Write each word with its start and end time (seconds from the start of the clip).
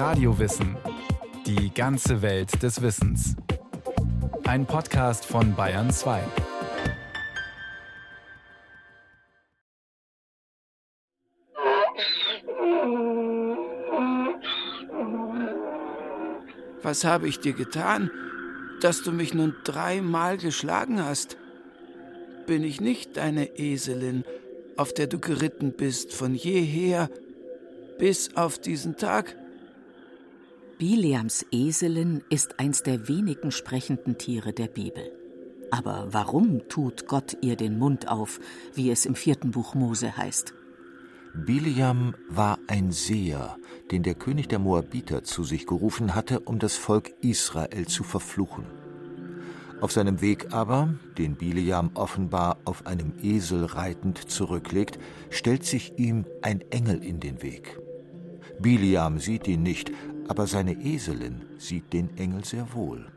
Radiowissen. 0.00 0.78
Die 1.44 1.74
ganze 1.74 2.22
Welt 2.22 2.62
des 2.62 2.80
Wissens. 2.80 3.36
Ein 4.44 4.64
Podcast 4.64 5.26
von 5.26 5.54
Bayern 5.54 5.90
2. 5.90 6.22
Was 16.82 17.04
habe 17.04 17.28
ich 17.28 17.40
dir 17.40 17.52
getan, 17.52 18.10
dass 18.80 19.02
du 19.02 19.12
mich 19.12 19.34
nun 19.34 19.54
dreimal 19.64 20.38
geschlagen 20.38 21.04
hast? 21.04 21.36
Bin 22.46 22.64
ich 22.64 22.80
nicht 22.80 23.18
deine 23.18 23.58
Eselin, 23.58 24.24
auf 24.78 24.94
der 24.94 25.08
du 25.08 25.18
geritten 25.18 25.74
bist 25.74 26.14
von 26.14 26.34
jeher 26.34 27.10
bis 27.98 28.34
auf 28.34 28.58
diesen 28.58 28.96
Tag? 28.96 29.36
Bileams 30.80 31.44
Eselin 31.52 32.22
ist 32.30 32.58
eins 32.58 32.82
der 32.82 33.06
wenigen 33.06 33.50
sprechenden 33.50 34.16
Tiere 34.16 34.54
der 34.54 34.68
Bibel. 34.68 35.12
Aber 35.70 36.06
warum 36.10 36.66
tut 36.70 37.06
Gott 37.06 37.36
ihr 37.42 37.56
den 37.56 37.78
Mund 37.78 38.08
auf, 38.08 38.40
wie 38.72 38.90
es 38.90 39.04
im 39.04 39.14
vierten 39.14 39.50
Buch 39.50 39.74
Mose 39.74 40.16
heißt? 40.16 40.54
Bileam 41.34 42.14
war 42.30 42.58
ein 42.66 42.92
Seher, 42.92 43.58
den 43.90 44.02
der 44.02 44.14
König 44.14 44.48
der 44.48 44.58
Moabiter 44.58 45.22
zu 45.22 45.44
sich 45.44 45.66
gerufen 45.66 46.14
hatte, 46.14 46.40
um 46.40 46.58
das 46.58 46.76
Volk 46.76 47.10
Israel 47.20 47.86
zu 47.86 48.02
verfluchen. 48.02 48.64
Auf 49.82 49.92
seinem 49.92 50.22
Weg 50.22 50.54
aber, 50.54 50.94
den 51.18 51.36
Bileam 51.36 51.90
offenbar 51.92 52.56
auf 52.64 52.86
einem 52.86 53.12
Esel 53.22 53.66
reitend 53.66 54.30
zurücklegt, 54.30 54.98
stellt 55.28 55.66
sich 55.66 55.98
ihm 55.98 56.24
ein 56.40 56.62
Engel 56.70 57.04
in 57.04 57.20
den 57.20 57.42
Weg. 57.42 57.78
Bileam 58.60 59.18
sieht 59.18 59.46
ihn 59.46 59.62
nicht, 59.62 59.90
aber 60.30 60.46
seine 60.46 60.74
Eselin 60.74 61.44
sieht 61.58 61.92
den 61.92 62.16
Engel 62.16 62.44
sehr 62.44 62.72
wohl. 62.72 63.10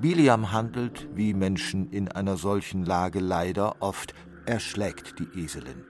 Bileam 0.00 0.50
handelt, 0.50 1.06
wie 1.14 1.34
Menschen 1.34 1.88
in 1.92 2.08
einer 2.08 2.36
solchen 2.36 2.84
Lage 2.84 3.20
leider 3.20 3.80
oft, 3.80 4.12
er 4.44 4.58
schlägt 4.58 5.20
die 5.20 5.40
Eselin. 5.40 5.84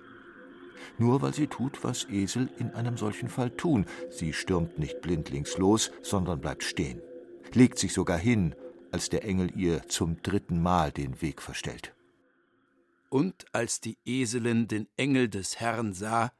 Nur 0.99 1.23
weil 1.23 1.33
sie 1.33 1.47
tut, 1.47 1.83
was 1.85 2.05
Esel 2.11 2.51
in 2.59 2.73
einem 2.73 2.99
solchen 2.99 3.31
Fall 3.31 3.49
tun. 3.49 3.87
Sie 4.11 4.35
stürmt 4.35 4.79
nicht 4.79 5.01
blindlings 5.01 5.57
los, 5.57 5.91
sondern 6.03 6.43
bleibt 6.43 6.65
stehen, 6.65 7.01
legt 7.55 7.79
sich 7.79 7.95
sogar 7.95 8.19
hin, 8.19 8.55
als 8.93 9.09
der 9.09 9.25
Engel 9.25 9.51
ihr 9.57 9.89
zum 9.89 10.23
dritten 10.23 10.61
Mal 10.61 10.93
den 10.93 11.23
Weg 11.23 11.41
verstellt. 11.41 11.95
Und 13.09 13.47
als 13.53 13.81
die 13.81 13.97
Eselin 14.05 14.69
den 14.69 14.87
Engel 14.99 15.31
des 15.31 15.61
Herrn 15.61 15.95
sah, 15.95 16.31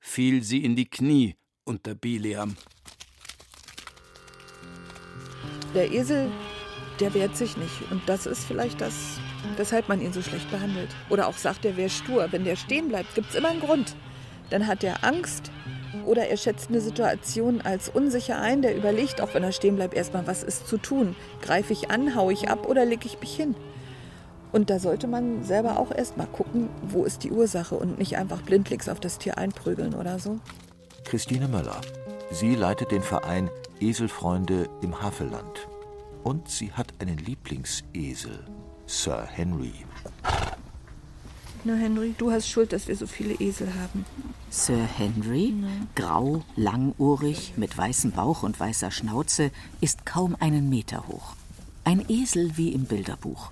fiel 0.00 0.42
sie 0.42 0.64
in 0.64 0.76
die 0.76 0.88
Knie 0.88 1.36
unter 1.64 1.94
Bileam. 1.94 2.56
Der 5.78 5.92
Esel, 5.92 6.28
der 6.98 7.14
wehrt 7.14 7.36
sich 7.36 7.56
nicht. 7.56 7.92
Und 7.92 8.02
das 8.08 8.26
ist 8.26 8.44
vielleicht 8.44 8.80
das, 8.80 9.20
weshalb 9.56 9.88
man 9.88 10.00
ihn 10.00 10.12
so 10.12 10.22
schlecht 10.22 10.50
behandelt. 10.50 10.88
Oder 11.08 11.28
auch 11.28 11.36
sagt, 11.36 11.64
er 11.64 11.76
wäre 11.76 11.88
stur. 11.88 12.26
Wenn 12.32 12.42
der 12.42 12.56
stehen 12.56 12.88
bleibt, 12.88 13.14
gibt 13.14 13.30
es 13.30 13.36
immer 13.36 13.50
einen 13.50 13.60
Grund. 13.60 13.94
Dann 14.50 14.66
hat 14.66 14.82
er 14.82 15.04
Angst 15.04 15.52
oder 16.04 16.26
er 16.26 16.36
schätzt 16.36 16.70
eine 16.70 16.80
Situation 16.80 17.60
als 17.60 17.88
unsicher 17.88 18.40
ein. 18.40 18.60
Der 18.60 18.76
überlegt, 18.76 19.20
auch 19.20 19.34
wenn 19.34 19.44
er 19.44 19.52
stehen 19.52 19.76
bleibt, 19.76 19.94
erstmal, 19.94 20.26
was 20.26 20.42
ist 20.42 20.66
zu 20.66 20.78
tun. 20.78 21.14
Greife 21.42 21.72
ich 21.72 21.92
an, 21.92 22.16
haue 22.16 22.32
ich 22.32 22.48
ab 22.48 22.66
oder 22.66 22.84
lege 22.84 23.06
ich 23.06 23.20
mich 23.20 23.36
hin? 23.36 23.54
Und 24.50 24.70
da 24.70 24.80
sollte 24.80 25.06
man 25.06 25.44
selber 25.44 25.78
auch 25.78 25.92
erstmal 25.92 26.26
gucken, 26.26 26.70
wo 26.82 27.04
ist 27.04 27.22
die 27.22 27.30
Ursache 27.30 27.76
und 27.76 27.98
nicht 27.98 28.16
einfach 28.16 28.42
blindlings 28.42 28.88
auf 28.88 28.98
das 28.98 29.18
Tier 29.18 29.38
einprügeln 29.38 29.94
oder 29.94 30.18
so. 30.18 30.40
Christine 31.04 31.46
Möller. 31.46 31.80
Sie 32.32 32.56
leitet 32.56 32.90
den 32.90 33.02
Verein 33.02 33.48
Eselfreunde 33.80 34.68
im 34.82 35.00
Havelland. 35.00 35.68
Und 36.24 36.48
sie 36.48 36.72
hat 36.72 36.92
einen 37.00 37.18
Lieblingsesel, 37.18 38.44
Sir 38.86 39.26
Henry. 39.30 39.72
Na, 41.64 41.74
Henry, 41.74 42.14
du 42.16 42.30
hast 42.30 42.48
Schuld, 42.48 42.72
dass 42.72 42.88
wir 42.88 42.96
so 42.96 43.06
viele 43.06 43.34
Esel 43.34 43.72
haben. 43.74 44.04
Sir 44.50 44.78
Henry, 44.78 45.54
grau, 45.94 46.42
langohrig, 46.56 47.54
mit 47.56 47.76
weißem 47.76 48.12
Bauch 48.12 48.42
und 48.42 48.58
weißer 48.58 48.90
Schnauze, 48.90 49.50
ist 49.80 50.06
kaum 50.06 50.36
einen 50.40 50.68
Meter 50.68 51.06
hoch. 51.08 51.34
Ein 51.84 52.04
Esel 52.08 52.56
wie 52.56 52.72
im 52.72 52.84
Bilderbuch. 52.84 53.50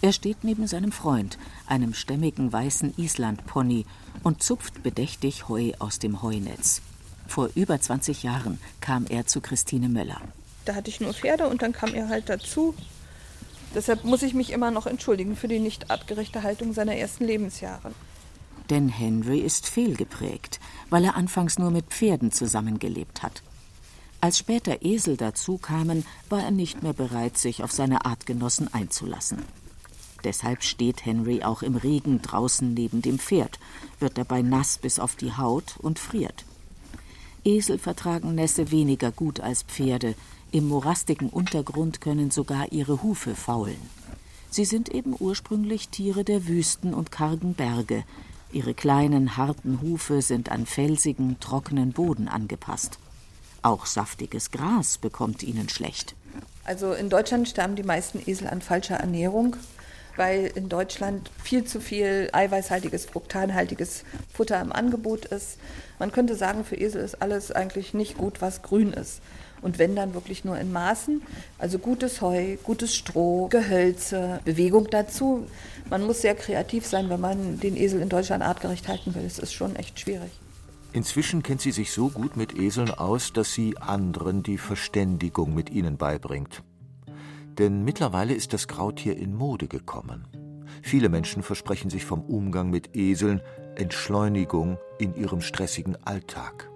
Er 0.00 0.12
steht 0.12 0.44
neben 0.44 0.66
seinem 0.66 0.92
Freund, 0.92 1.38
einem 1.66 1.92
stämmigen 1.92 2.52
weißen 2.52 2.94
Islandpony, 2.96 3.84
und 4.22 4.42
zupft 4.42 4.82
bedächtig 4.82 5.48
Heu 5.48 5.72
aus 5.78 5.98
dem 5.98 6.22
Heunetz. 6.22 6.82
Vor 7.28 7.50
über 7.54 7.80
20 7.80 8.24
Jahren 8.24 8.58
kam 8.80 9.06
er 9.06 9.26
zu 9.26 9.40
Christine 9.40 9.88
Möller. 9.88 10.20
Da 10.64 10.74
hatte 10.74 10.90
ich 10.90 11.00
nur 11.00 11.14
Pferde 11.14 11.46
und 11.46 11.62
dann 11.62 11.72
kam 11.72 11.94
er 11.94 12.08
halt 12.08 12.28
dazu. 12.28 12.74
Deshalb 13.74 14.04
muss 14.04 14.22
ich 14.22 14.34
mich 14.34 14.50
immer 14.50 14.70
noch 14.70 14.86
entschuldigen 14.86 15.36
für 15.36 15.46
die 15.46 15.60
nicht 15.60 15.90
artgerechte 15.90 16.42
Haltung 16.42 16.72
seiner 16.72 16.96
ersten 16.96 17.24
Lebensjahre. 17.24 17.92
Denn 18.70 18.88
Henry 18.88 19.40
ist 19.40 19.68
fehlgeprägt, 19.68 20.58
weil 20.90 21.04
er 21.04 21.16
anfangs 21.16 21.58
nur 21.58 21.70
mit 21.70 21.86
Pferden 21.86 22.32
zusammengelebt 22.32 23.22
hat. 23.22 23.42
Als 24.20 24.38
später 24.38 24.82
Esel 24.82 25.16
dazu 25.16 25.58
kamen, 25.58 26.04
war 26.28 26.42
er 26.42 26.50
nicht 26.50 26.82
mehr 26.82 26.92
bereit, 26.92 27.38
sich 27.38 27.62
auf 27.62 27.72
seine 27.72 28.04
Artgenossen 28.04 28.72
einzulassen. 28.72 29.44
Deshalb 30.24 30.64
steht 30.64 31.06
Henry 31.06 31.44
auch 31.44 31.62
im 31.62 31.76
Regen 31.76 32.20
draußen 32.20 32.74
neben 32.74 33.00
dem 33.02 33.18
Pferd, 33.18 33.60
wird 34.00 34.18
dabei 34.18 34.42
nass 34.42 34.78
bis 34.78 34.98
auf 34.98 35.14
die 35.14 35.36
Haut 35.36 35.76
und 35.78 35.98
friert. 35.98 36.44
Esel 37.48 37.78
vertragen 37.78 38.34
Nässe 38.34 38.70
weniger 38.70 39.10
gut 39.10 39.40
als 39.40 39.62
Pferde, 39.62 40.14
im 40.52 40.68
morastigen 40.68 41.30
Untergrund 41.30 42.00
können 42.00 42.30
sogar 42.30 42.72
ihre 42.72 43.02
Hufe 43.02 43.34
faulen. 43.34 43.80
Sie 44.50 44.66
sind 44.66 44.90
eben 44.90 45.14
ursprünglich 45.18 45.88
Tiere 45.88 46.24
der 46.24 46.46
Wüsten 46.46 46.92
und 46.92 47.10
kargen 47.10 47.54
Berge. 47.54 48.04
Ihre 48.52 48.74
kleinen, 48.74 49.38
harten 49.38 49.80
Hufe 49.80 50.20
sind 50.20 50.50
an 50.50 50.66
felsigen, 50.66 51.40
trockenen 51.40 51.92
Boden 51.92 52.28
angepasst. 52.28 52.98
Auch 53.62 53.86
saftiges 53.86 54.50
Gras 54.50 54.98
bekommt 54.98 55.42
ihnen 55.42 55.70
schlecht. 55.70 56.14
Also 56.64 56.92
in 56.92 57.08
Deutschland 57.08 57.48
sterben 57.48 57.76
die 57.76 57.82
meisten 57.82 58.20
Esel 58.26 58.46
an 58.48 58.60
falscher 58.60 58.96
Ernährung, 58.96 59.56
weil 60.18 60.50
in 60.54 60.68
Deutschland 60.68 61.30
viel 61.42 61.64
zu 61.64 61.80
viel 61.80 62.28
eiweißhaltiges, 62.32 63.06
fruktanhaltiges 63.06 64.04
Futter 64.32 64.60
im 64.60 64.72
Angebot 64.72 65.24
ist. 65.26 65.58
Man 65.98 66.12
könnte 66.12 66.34
sagen, 66.34 66.64
für 66.64 66.76
Esel 66.76 67.02
ist 67.02 67.22
alles 67.22 67.52
eigentlich 67.52 67.94
nicht 67.94 68.18
gut, 68.18 68.42
was 68.42 68.62
grün 68.62 68.92
ist. 68.92 69.22
Und 69.62 69.78
wenn 69.78 69.96
dann 69.96 70.14
wirklich 70.14 70.44
nur 70.44 70.58
in 70.58 70.72
Maßen, 70.72 71.22
also 71.58 71.78
gutes 71.78 72.20
Heu, 72.20 72.56
gutes 72.62 72.94
Stroh, 72.94 73.48
Gehölze, 73.48 74.40
Bewegung 74.44 74.88
dazu. 74.90 75.46
Man 75.90 76.04
muss 76.04 76.20
sehr 76.20 76.34
kreativ 76.34 76.86
sein, 76.86 77.08
wenn 77.10 77.20
man 77.20 77.58
den 77.58 77.76
Esel 77.76 78.00
in 78.00 78.08
Deutschland 78.08 78.42
artgerecht 78.42 78.86
halten 78.88 79.14
will. 79.14 79.24
Es 79.24 79.38
ist 79.38 79.52
schon 79.52 79.74
echt 79.76 79.98
schwierig. 79.98 80.30
Inzwischen 80.92 81.42
kennt 81.42 81.60
sie 81.60 81.72
sich 81.72 81.92
so 81.92 82.08
gut 82.08 82.36
mit 82.36 82.58
Eseln 82.58 82.90
aus, 82.90 83.32
dass 83.32 83.52
sie 83.52 83.76
anderen 83.78 84.42
die 84.42 84.58
Verständigung 84.58 85.54
mit 85.54 85.70
ihnen 85.70 85.96
beibringt. 85.96 86.62
Denn 87.58 87.82
mittlerweile 87.84 88.34
ist 88.34 88.52
das 88.52 88.68
Grautier 88.68 89.16
in 89.16 89.34
Mode 89.34 89.66
gekommen. 89.66 90.28
Viele 90.82 91.08
Menschen 91.08 91.42
versprechen 91.42 91.90
sich 91.90 92.04
vom 92.04 92.22
Umgang 92.22 92.70
mit 92.70 92.96
Eseln 92.96 93.40
Entschleunigung 93.74 94.78
in 94.98 95.14
ihrem 95.14 95.40
stressigen 95.40 95.96
Alltag. 96.04 96.70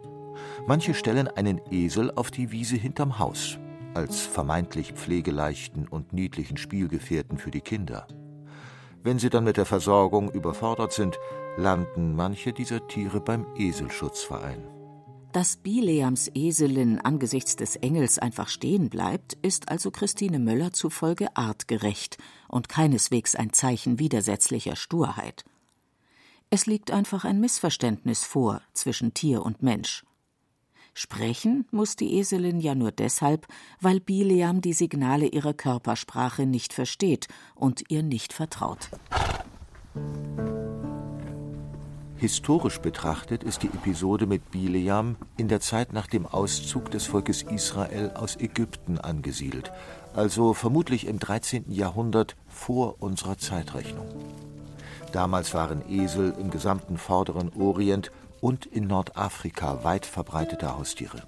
Manche 0.66 0.94
stellen 0.94 1.28
einen 1.28 1.60
Esel 1.70 2.10
auf 2.14 2.30
die 2.30 2.50
Wiese 2.50 2.76
hinterm 2.76 3.18
Haus, 3.18 3.58
als 3.94 4.20
vermeintlich 4.20 4.92
pflegeleichten 4.92 5.86
und 5.88 6.12
niedlichen 6.12 6.56
Spielgefährten 6.56 7.38
für 7.38 7.50
die 7.50 7.60
Kinder. 7.60 8.06
Wenn 9.02 9.18
sie 9.18 9.30
dann 9.30 9.44
mit 9.44 9.56
der 9.56 9.66
Versorgung 9.66 10.30
überfordert 10.30 10.92
sind, 10.92 11.18
landen 11.56 12.14
manche 12.14 12.52
dieser 12.52 12.86
Tiere 12.86 13.20
beim 13.20 13.46
Eselschutzverein. 13.56 14.71
Dass 15.32 15.56
Bileams 15.56 16.30
Eselin 16.34 16.98
angesichts 16.98 17.56
des 17.56 17.76
Engels 17.76 18.18
einfach 18.18 18.48
stehen 18.48 18.90
bleibt, 18.90 19.32
ist 19.40 19.70
also 19.70 19.90
Christine 19.90 20.38
Möller 20.38 20.74
zufolge 20.74 21.34
artgerecht 21.34 22.18
und 22.48 22.68
keineswegs 22.68 23.34
ein 23.34 23.54
Zeichen 23.54 23.98
widersetzlicher 23.98 24.76
Sturheit. 24.76 25.44
Es 26.50 26.66
liegt 26.66 26.90
einfach 26.90 27.24
ein 27.24 27.40
Missverständnis 27.40 28.24
vor 28.24 28.60
zwischen 28.74 29.14
Tier 29.14 29.42
und 29.42 29.62
Mensch. 29.62 30.04
Sprechen 30.92 31.66
muss 31.70 31.96
die 31.96 32.18
Eselin 32.18 32.60
ja 32.60 32.74
nur 32.74 32.92
deshalb, 32.92 33.46
weil 33.80 34.00
Bileam 34.00 34.60
die 34.60 34.74
Signale 34.74 35.26
ihrer 35.26 35.54
Körpersprache 35.54 36.44
nicht 36.44 36.74
versteht 36.74 37.28
und 37.54 37.90
ihr 37.90 38.02
nicht 38.02 38.34
vertraut. 38.34 38.90
Historisch 42.22 42.78
betrachtet 42.78 43.42
ist 43.42 43.64
die 43.64 43.66
Episode 43.66 44.28
mit 44.28 44.52
Bileam 44.52 45.16
in 45.36 45.48
der 45.48 45.58
Zeit 45.58 45.92
nach 45.92 46.06
dem 46.06 46.24
Auszug 46.24 46.88
des 46.88 47.04
Volkes 47.04 47.42
Israel 47.42 48.12
aus 48.14 48.36
Ägypten 48.36 48.96
angesiedelt, 48.96 49.72
also 50.14 50.54
vermutlich 50.54 51.08
im 51.08 51.18
13. 51.18 51.72
Jahrhundert 51.72 52.36
vor 52.46 53.02
unserer 53.02 53.38
Zeitrechnung. 53.38 54.06
Damals 55.10 55.52
waren 55.52 55.82
Esel 55.90 56.32
im 56.38 56.52
gesamten 56.52 56.96
vorderen 56.96 57.52
Orient 57.54 58.12
und 58.40 58.66
in 58.66 58.86
Nordafrika 58.86 59.82
weit 59.82 60.06
verbreitete 60.06 60.78
Haustiere. 60.78 61.26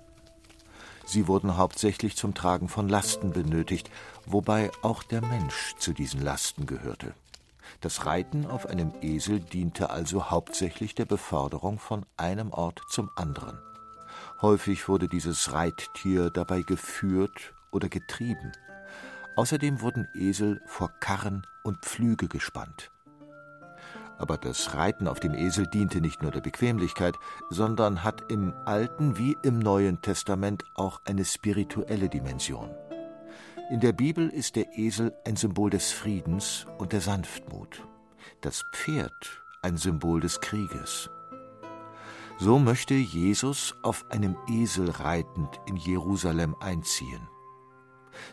Sie 1.06 1.26
wurden 1.26 1.56
hauptsächlich 1.56 2.14
zum 2.14 2.34
Tragen 2.34 2.68
von 2.68 2.88
Lasten 2.88 3.32
benötigt, 3.32 3.90
wobei 4.26 4.70
auch 4.82 5.02
der 5.02 5.22
Mensch 5.22 5.74
zu 5.76 5.92
diesen 5.92 6.22
Lasten 6.22 6.66
gehörte. 6.66 7.14
Das 7.80 8.06
Reiten 8.06 8.46
auf 8.46 8.66
einem 8.66 8.92
Esel 9.00 9.40
diente 9.40 9.90
also 9.90 10.30
hauptsächlich 10.30 10.94
der 10.94 11.04
Beförderung 11.04 11.78
von 11.78 12.06
einem 12.16 12.50
Ort 12.52 12.82
zum 12.88 13.10
anderen. 13.16 13.58
Häufig 14.40 14.88
wurde 14.88 15.08
dieses 15.08 15.52
Reittier 15.52 16.30
dabei 16.30 16.62
geführt 16.62 17.54
oder 17.70 17.88
getrieben. 17.88 18.52
Außerdem 19.36 19.80
wurden 19.80 20.06
Esel 20.14 20.60
vor 20.66 20.90
Karren 21.00 21.46
und 21.64 21.78
Pflüge 21.78 22.28
gespannt. 22.28 22.90
Aber 24.18 24.38
das 24.38 24.74
Reiten 24.74 25.08
auf 25.08 25.18
dem 25.18 25.34
Esel 25.34 25.66
diente 25.66 26.00
nicht 26.00 26.22
nur 26.22 26.30
der 26.30 26.40
Bequemlichkeit, 26.40 27.16
sondern 27.50 28.04
hat 28.04 28.30
im 28.30 28.54
Alten 28.64 29.18
wie 29.18 29.36
im 29.42 29.58
Neuen 29.58 30.00
Testament 30.02 30.64
auch 30.74 31.00
eine 31.04 31.24
spirituelle 31.24 32.08
Dimension. 32.08 32.70
In 33.70 33.80
der 33.80 33.92
Bibel 33.92 34.28
ist 34.28 34.56
der 34.56 34.76
Esel 34.76 35.16
ein 35.26 35.36
Symbol 35.36 35.70
des 35.70 35.90
Friedens 35.90 36.66
und 36.76 36.92
der 36.92 37.00
Sanftmut, 37.00 37.82
das 38.42 38.62
Pferd 38.72 39.42
ein 39.62 39.78
Symbol 39.78 40.20
des 40.20 40.40
Krieges. 40.42 41.08
So 42.38 42.58
möchte 42.58 42.92
Jesus 42.92 43.74
auf 43.82 44.04
einem 44.10 44.36
Esel 44.48 44.90
reitend 44.90 45.60
in 45.66 45.76
Jerusalem 45.76 46.54
einziehen. 46.60 47.26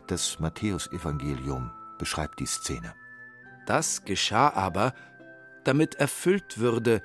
Das 0.07 0.39
Matthäusevangelium 0.39 1.72
beschreibt 1.98 2.39
die 2.42 2.45
Szene. 2.45 2.94
Das 3.66 4.04
geschah 4.04 4.50
aber, 4.50 4.94
damit 5.63 5.95
erfüllt 5.95 6.57
würde, 6.57 7.01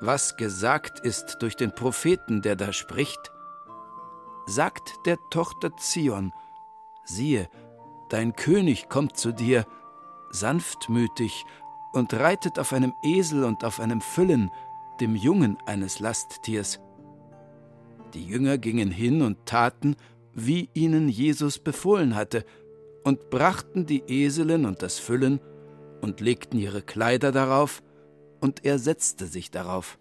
was 0.00 0.36
gesagt 0.36 0.98
ist 0.98 1.36
durch 1.40 1.54
den 1.54 1.72
Propheten, 1.72 2.42
der 2.42 2.56
da 2.56 2.72
spricht. 2.72 3.30
Sagt 4.46 4.92
der 5.06 5.18
Tochter 5.30 5.76
Zion, 5.76 6.32
siehe, 7.04 7.48
dein 8.10 8.36
König 8.36 8.88
kommt 8.88 9.16
zu 9.16 9.32
dir, 9.32 9.66
sanftmütig 10.30 11.44
und 11.92 12.12
reitet 12.14 12.58
auf 12.58 12.72
einem 12.72 12.92
Esel 13.02 13.44
und 13.44 13.64
auf 13.64 13.80
einem 13.80 14.00
Füllen, 14.00 14.50
dem 15.00 15.16
Jungen 15.16 15.56
eines 15.66 15.98
Lasttiers. 15.98 16.80
Die 18.14 18.24
Jünger 18.24 18.58
gingen 18.58 18.90
hin 18.90 19.22
und 19.22 19.46
taten, 19.46 19.96
wie 20.34 20.68
ihnen 20.74 21.08
Jesus 21.08 21.58
befohlen 21.58 22.14
hatte, 22.14 22.44
und 23.02 23.30
brachten 23.30 23.86
die 23.86 24.02
Eselin 24.06 24.66
und 24.66 24.82
das 24.82 24.98
Füllen 24.98 25.40
und 26.02 26.20
legten 26.20 26.58
ihre 26.58 26.82
Kleider 26.82 27.32
darauf, 27.32 27.82
und 28.40 28.64
er 28.64 28.78
setzte 28.78 29.26
sich 29.26 29.50
darauf. 29.50 29.98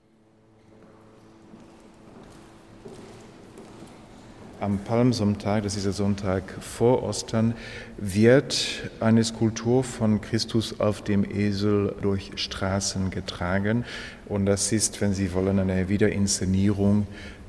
Am 4.62 4.80
Palmsonntag, 4.80 5.64
das 5.64 5.78
ist 5.78 5.86
der 5.86 5.94
Sonntag 5.94 6.44
vor 6.60 7.02
Ostern, 7.04 7.54
wird 7.98 8.90
eine 9.00 9.24
Skulptur 9.24 9.86
von 9.86 10.20
Christus 10.20 10.82
auf 10.82 11.02
dem 11.02 11.24
Esel 11.24 11.96
durch 12.02 12.34
Straßen 12.36 13.10
getragen. 13.10 13.86
Und 14.28 14.46
das 14.46 14.74
ist, 14.74 15.00
wenn 15.00 15.14
Sie 15.14 15.34
wollen, 15.34 15.60
eine 15.60 15.88
Wiederinszenierung 15.88 17.08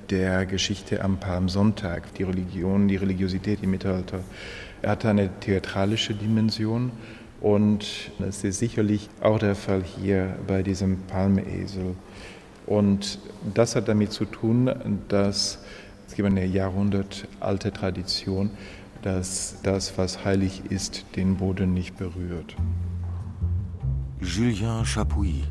der 0.08 0.46
Geschichte 0.46 1.02
am 1.02 1.18
Palmsonntag. 1.18 2.14
Die 2.14 2.22
Religion, 2.22 2.86
die 2.86 2.94
Religiosität 2.94 3.60
im 3.64 3.72
Mittelalter 3.72 4.20
hat 4.86 5.04
eine 5.04 5.30
theatralische 5.40 6.14
Dimension. 6.14 6.92
Und 7.40 8.12
es 8.20 8.44
ist 8.44 8.60
sicherlich 8.60 9.08
auch 9.20 9.40
der 9.40 9.56
Fall 9.56 9.82
hier 9.82 10.36
bei 10.46 10.62
diesem 10.62 10.98
Palmesel. 11.08 11.96
Und 12.66 13.18
das 13.52 13.74
hat 13.74 13.88
damit 13.88 14.12
zu 14.12 14.26
tun, 14.26 14.70
dass 15.08 15.58
es 16.10 16.16
gibt 16.16 16.26
eine 16.26 16.44
jahrhundertalte 16.44 17.72
Tradition, 17.72 18.50
dass 19.02 19.58
das, 19.62 19.96
was 19.96 20.24
heilig 20.24 20.64
ist, 20.68 21.04
den 21.14 21.36
Boden 21.36 21.72
nicht 21.72 21.96
berührt. 21.98 22.56
Julien 24.20 24.84
Chapuis, 24.84 25.44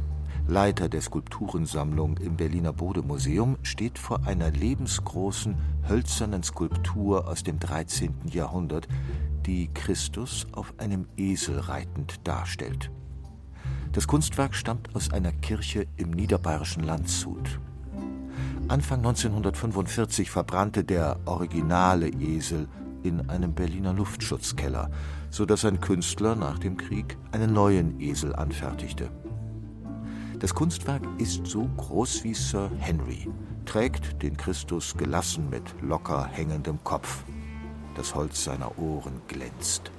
Leiter 0.50 0.90
der 0.90 1.00
Skulpturensammlung 1.00 2.18
im 2.18 2.36
Berliner 2.36 2.74
Bodemuseum, 2.74 3.58
steht 3.64 3.98
vor 3.98 4.28
einer 4.28 4.52
lebensgroßen 4.52 5.56
hölzernen 5.88 6.44
Skulptur 6.44 7.30
aus 7.30 7.44
dem 7.44 7.58
13. 7.58 8.14
Jahrhundert, 8.30 8.90
die 9.46 9.70
Christus 9.74 10.46
auf 10.52 10.74
einem 10.78 11.08
Esel 11.16 11.58
reitend 11.58 12.28
darstellt. 12.28 12.92
Das 13.94 14.08
Kunstwerk 14.08 14.54
stammt 14.54 14.94
aus 14.94 15.14
einer 15.14 15.32
Kirche 15.32 15.88
im 15.96 16.12
niederbayerischen 16.12 16.84
Landshut. 16.84 17.62
Anfang 18.70 19.00
1945 19.00 20.30
verbrannte 20.30 20.84
der 20.84 21.20
originale 21.26 22.08
Esel 22.08 22.68
in 23.02 23.28
einem 23.28 23.56
Berliner 23.56 23.94
Luftschutzkeller, 23.94 24.92
sodass 25.32 25.66
ein 25.66 25.80
Künstler 25.80 26.36
nach 26.36 26.60
dem 26.60 26.78
Krieg 26.78 27.18
einen 27.32 27.52
neuen 27.52 28.00
Esel 28.00 28.36
anfertigte. 28.36 29.10
Das 30.38 30.54
Kunstwerk 30.54 31.02
ist 31.18 31.48
so 31.48 31.68
groß 31.78 32.24
wie 32.24 32.36
Sir 32.36 32.70
Henry, 32.78 33.28
trägt 33.66 34.22
den 34.22 34.38
Christus 34.38 34.96
gelassen 34.96 35.50
mit 35.50 35.64
locker 35.82 36.26
hängendem 36.26 36.78
Kopf. 36.84 37.24
Das 37.96 38.14
Holz 38.14 38.44
seiner 38.44 38.78
Ohren 38.78 39.20
glänzt. 39.28 39.92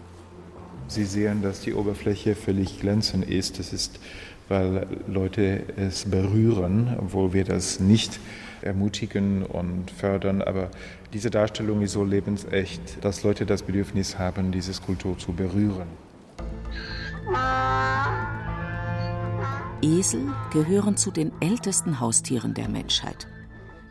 Sie 0.90 1.04
sehen, 1.04 1.40
dass 1.40 1.60
die 1.60 1.72
Oberfläche 1.72 2.34
völlig 2.34 2.81
glänzend 2.81 3.25
ist. 3.25 3.60
Das 3.60 3.72
ist, 3.72 4.00
weil 4.48 4.88
Leute 5.06 5.62
es 5.76 6.04
berühren, 6.04 6.96
obwohl 6.98 7.32
wir 7.32 7.44
das 7.44 7.78
nicht 7.78 8.19
ermutigen 8.60 9.44
und 9.44 9.92
fördern. 9.92 10.42
Aber 10.42 10.69
diese 11.12 11.31
Darstellung 11.31 11.82
ist 11.82 11.92
so 11.92 12.02
lebensecht, 12.02 13.04
dass 13.04 13.22
Leute 13.22 13.46
das 13.46 13.62
Bedürfnis 13.62 14.19
haben, 14.19 14.50
diese 14.50 14.72
Kultur 14.82 15.16
zu 15.16 15.32
berühren. 15.32 15.87
Esel 19.82 20.22
gehören 20.52 20.96
zu 20.96 21.12
den 21.12 21.31
ältesten 21.40 22.00
Haustieren 22.00 22.52
der 22.54 22.69
Menschheit. 22.69 23.28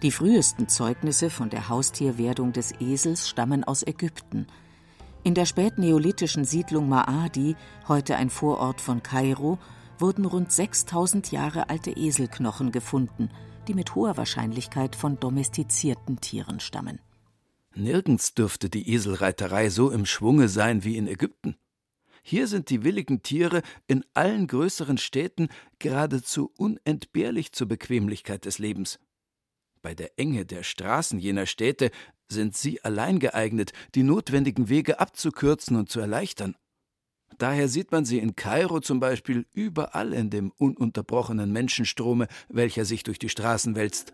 Die 0.02 0.12
frühesten 0.12 0.68
Zeugnisse 0.68 1.30
von 1.30 1.50
der 1.50 1.70
Haustierwerdung 1.70 2.52
des 2.52 2.74
Esels 2.82 3.30
stammen 3.30 3.64
aus 3.64 3.88
Ägypten. 3.88 4.48
In 5.24 5.34
der 5.34 5.46
spätneolithischen 5.46 6.46
Siedlung 6.46 6.90
Maadi, 6.90 7.56
heute 7.88 8.16
ein 8.16 8.30
Vorort 8.30 8.82
von 8.82 9.04
Kairo, 9.04 9.60
wurden 9.98 10.26
rund 10.26 10.52
6000 10.52 11.32
Jahre 11.32 11.70
alte 11.70 11.92
Eselknochen 11.92 12.72
gefunden– 12.72 13.30
die 13.70 13.76
mit 13.76 13.94
hoher 13.94 14.18
Wahrscheinlichkeit 14.18 14.96
von 14.96 15.20
domestizierten 15.20 16.20
Tieren 16.20 16.60
stammen. 16.60 17.00
Nirgends 17.76 18.34
dürfte 18.34 18.68
die 18.68 18.92
Eselreiterei 18.92 19.70
so 19.70 19.92
im 19.92 20.08
Schwunge 20.08 20.50
sein 20.50 20.84
wie 20.84 20.98
in 20.98 21.08
Ägypten. 21.08 21.56
Hier 22.24 22.48
sind 22.48 22.72
die 22.72 22.84
willigen 22.84 23.22
Tiere 23.22 23.62
in 23.86 24.04
allen 24.16 24.48
größeren 24.48 24.98
Städten 24.98 25.50
geradezu 25.78 26.52
unentbehrlich 26.58 27.52
zur 27.52 27.68
Bequemlichkeit 27.68 28.46
des 28.46 28.58
Lebens. 28.58 29.00
Bei 29.84 29.94
der 29.94 30.18
Enge 30.18 30.48
der 30.48 30.64
Straßen 30.64 31.20
jener 31.20 31.46
Städte 31.46 31.92
sind 32.32 32.56
sie 32.56 32.84
allein 32.84 33.20
geeignet, 33.20 33.74
die 33.96 34.04
notwendigen 34.04 34.70
Wege 34.70 35.00
abzukürzen 35.00 35.76
und 35.76 35.90
zu 35.90 36.00
erleichtern. 36.00 36.56
Daher 37.38 37.68
sieht 37.68 37.92
man 37.92 38.06
sie 38.06 38.20
in 38.20 38.36
Kairo 38.36 38.80
zum 38.80 39.00
Beispiel 39.00 39.46
überall 39.54 40.14
in 40.14 40.30
dem 40.30 40.52
ununterbrochenen 40.58 41.52
Menschenstrome, 41.52 42.28
welcher 42.50 42.86
sich 42.86 43.04
durch 43.04 43.20
die 43.20 43.30
Straßen 43.30 43.76
wälzt. 43.76 44.14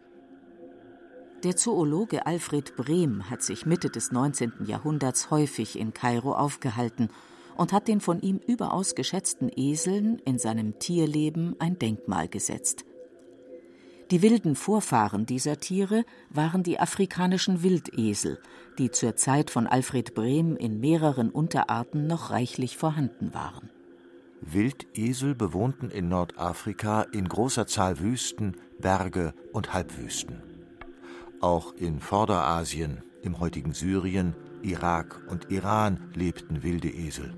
Der 1.44 1.56
Zoologe 1.56 2.26
Alfred 2.26 2.76
Brehm 2.76 3.30
hat 3.30 3.44
sich 3.44 3.66
Mitte 3.66 3.90
des 3.90 4.12
19. 4.12 4.66
Jahrhunderts 4.66 5.32
häufig 5.32 5.78
in 5.78 5.94
Kairo 5.94 6.34
aufgehalten 6.34 7.10
und 7.56 7.72
hat 7.72 7.88
den 7.88 8.02
von 8.02 8.22
ihm 8.22 8.38
überaus 8.38 8.96
geschätzten 8.96 9.52
Eseln 9.56 10.20
in 10.20 10.40
seinem 10.40 10.80
Tierleben 10.80 11.56
ein 11.60 11.78
Denkmal 11.80 12.28
gesetzt. 12.28 12.86
Die 14.12 14.22
wilden 14.22 14.56
Vorfahren 14.56 15.26
dieser 15.26 15.60
Tiere 15.60 16.06
waren 16.30 16.62
die 16.62 16.80
afrikanischen 16.80 17.64
Wildesel, 17.64 18.40
die 18.78 18.92
zur 18.92 19.16
Zeit 19.16 19.50
von 19.50 19.66
Alfred 19.66 20.14
Brehm 20.14 20.56
in 20.56 20.80
mehreren 20.80 21.32
Unterarten 21.32 22.06
noch 22.06 22.30
reichlich 22.30 22.78
vorhanden 22.78 23.34
waren. 23.34 23.70
Wildesel 24.42 25.34
bewohnten 25.34 25.90
in 25.90 26.08
Nordafrika 26.08 27.02
in 27.02 27.28
großer 27.28 27.66
Zahl 27.66 28.00
Wüsten, 28.00 28.58
Berge 28.80 29.34
und 29.54 29.74
Halbwüsten. 29.74 30.44
Auch 31.42 31.74
in 31.74 32.00
Vorderasien, 32.00 33.02
im 33.24 33.40
heutigen 33.40 33.74
Syrien, 33.74 34.36
Irak 34.62 35.26
und 35.30 35.50
Iran 35.50 36.12
lebten 36.14 36.62
wilde 36.62 36.90
Esel. 36.90 37.34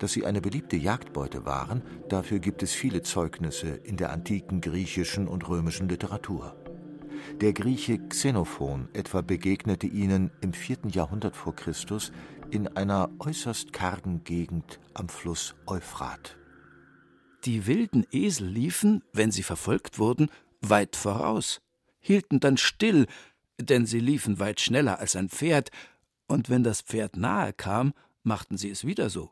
Dass 0.00 0.12
sie 0.12 0.24
eine 0.24 0.40
beliebte 0.40 0.76
Jagdbeute 0.76 1.44
waren, 1.44 1.82
dafür 2.08 2.38
gibt 2.38 2.62
es 2.62 2.72
viele 2.72 3.02
Zeugnisse 3.02 3.68
in 3.68 3.98
der 3.98 4.10
antiken 4.10 4.62
griechischen 4.62 5.28
und 5.28 5.46
römischen 5.46 5.90
Literatur. 5.90 6.56
Der 7.42 7.52
Grieche 7.52 7.98
Xenophon 8.08 8.88
etwa 8.94 9.20
begegnete 9.20 9.86
ihnen 9.86 10.30
im 10.40 10.54
vierten 10.54 10.88
Jahrhundert 10.88 11.36
vor 11.36 11.54
Christus 11.54 12.12
in 12.50 12.66
einer 12.66 13.10
äußerst 13.18 13.74
kargen 13.74 14.24
Gegend 14.24 14.80
am 14.94 15.10
Fluss 15.10 15.54
Euphrat. 15.66 16.38
Die 17.44 17.66
wilden 17.66 18.06
Esel 18.10 18.48
liefen, 18.48 19.04
wenn 19.12 19.30
sie 19.30 19.42
verfolgt 19.42 19.98
wurden, 19.98 20.30
weit 20.62 20.96
voraus, 20.96 21.60
hielten 22.00 22.40
dann 22.40 22.56
still, 22.56 23.06
denn 23.60 23.84
sie 23.84 24.00
liefen 24.00 24.38
weit 24.38 24.60
schneller 24.60 24.98
als 24.98 25.14
ein 25.14 25.28
Pferd, 25.28 25.70
und 26.26 26.48
wenn 26.48 26.62
das 26.62 26.80
Pferd 26.80 27.18
nahe 27.18 27.52
kam, 27.52 27.92
machten 28.22 28.56
sie 28.56 28.70
es 28.70 28.86
wieder 28.86 29.10
so. 29.10 29.30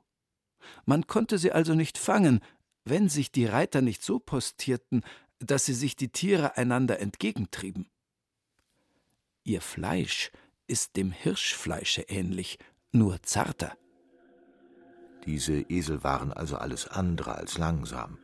Man 0.85 1.07
konnte 1.07 1.39
sie 1.39 1.53
also 1.53 1.75
nicht 1.75 1.99
fangen, 1.99 2.41
wenn 2.85 3.09
sich 3.09 3.31
die 3.31 3.47
Reiter 3.47 3.83
nicht 3.83 4.03
so 4.03 4.19
postierten, 4.19 5.03
dass 5.39 5.67
sie 5.67 5.75
sich 5.75 5.97
die 5.97 6.09
Tiere 6.09 6.57
einander 6.57 7.01
entgegentrieben. 7.01 7.89
Ihr 9.45 9.61
Fleisch 9.61 10.31
ist 10.67 10.97
dem 10.97 11.11
Hirschfleische 11.11 12.03
ähnlich, 12.03 12.59
nur 12.93 13.23
zarter. 13.23 13.73
Diese 15.25 15.61
Esel 15.61 16.03
waren 16.05 16.33
also 16.33 16.57
alles 16.57 16.89
andere 16.89 17.35
als 17.35 17.59
langsam. 17.59 18.19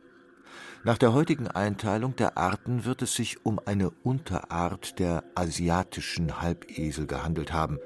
Nach 0.83 0.97
der 0.97 1.13
heutigen 1.13 1.47
Einteilung 1.47 2.15
der 2.15 2.37
Arten 2.37 2.85
wird 2.85 3.01
es 3.01 3.15
sich 3.15 3.45
um 3.45 3.59
eine 3.65 3.89
Unterart 3.89 4.99
der 4.99 5.23
asiatischen 5.33 6.41
Halbesel 6.41 7.07
gehandelt 7.07 7.51
haben. 7.51 7.79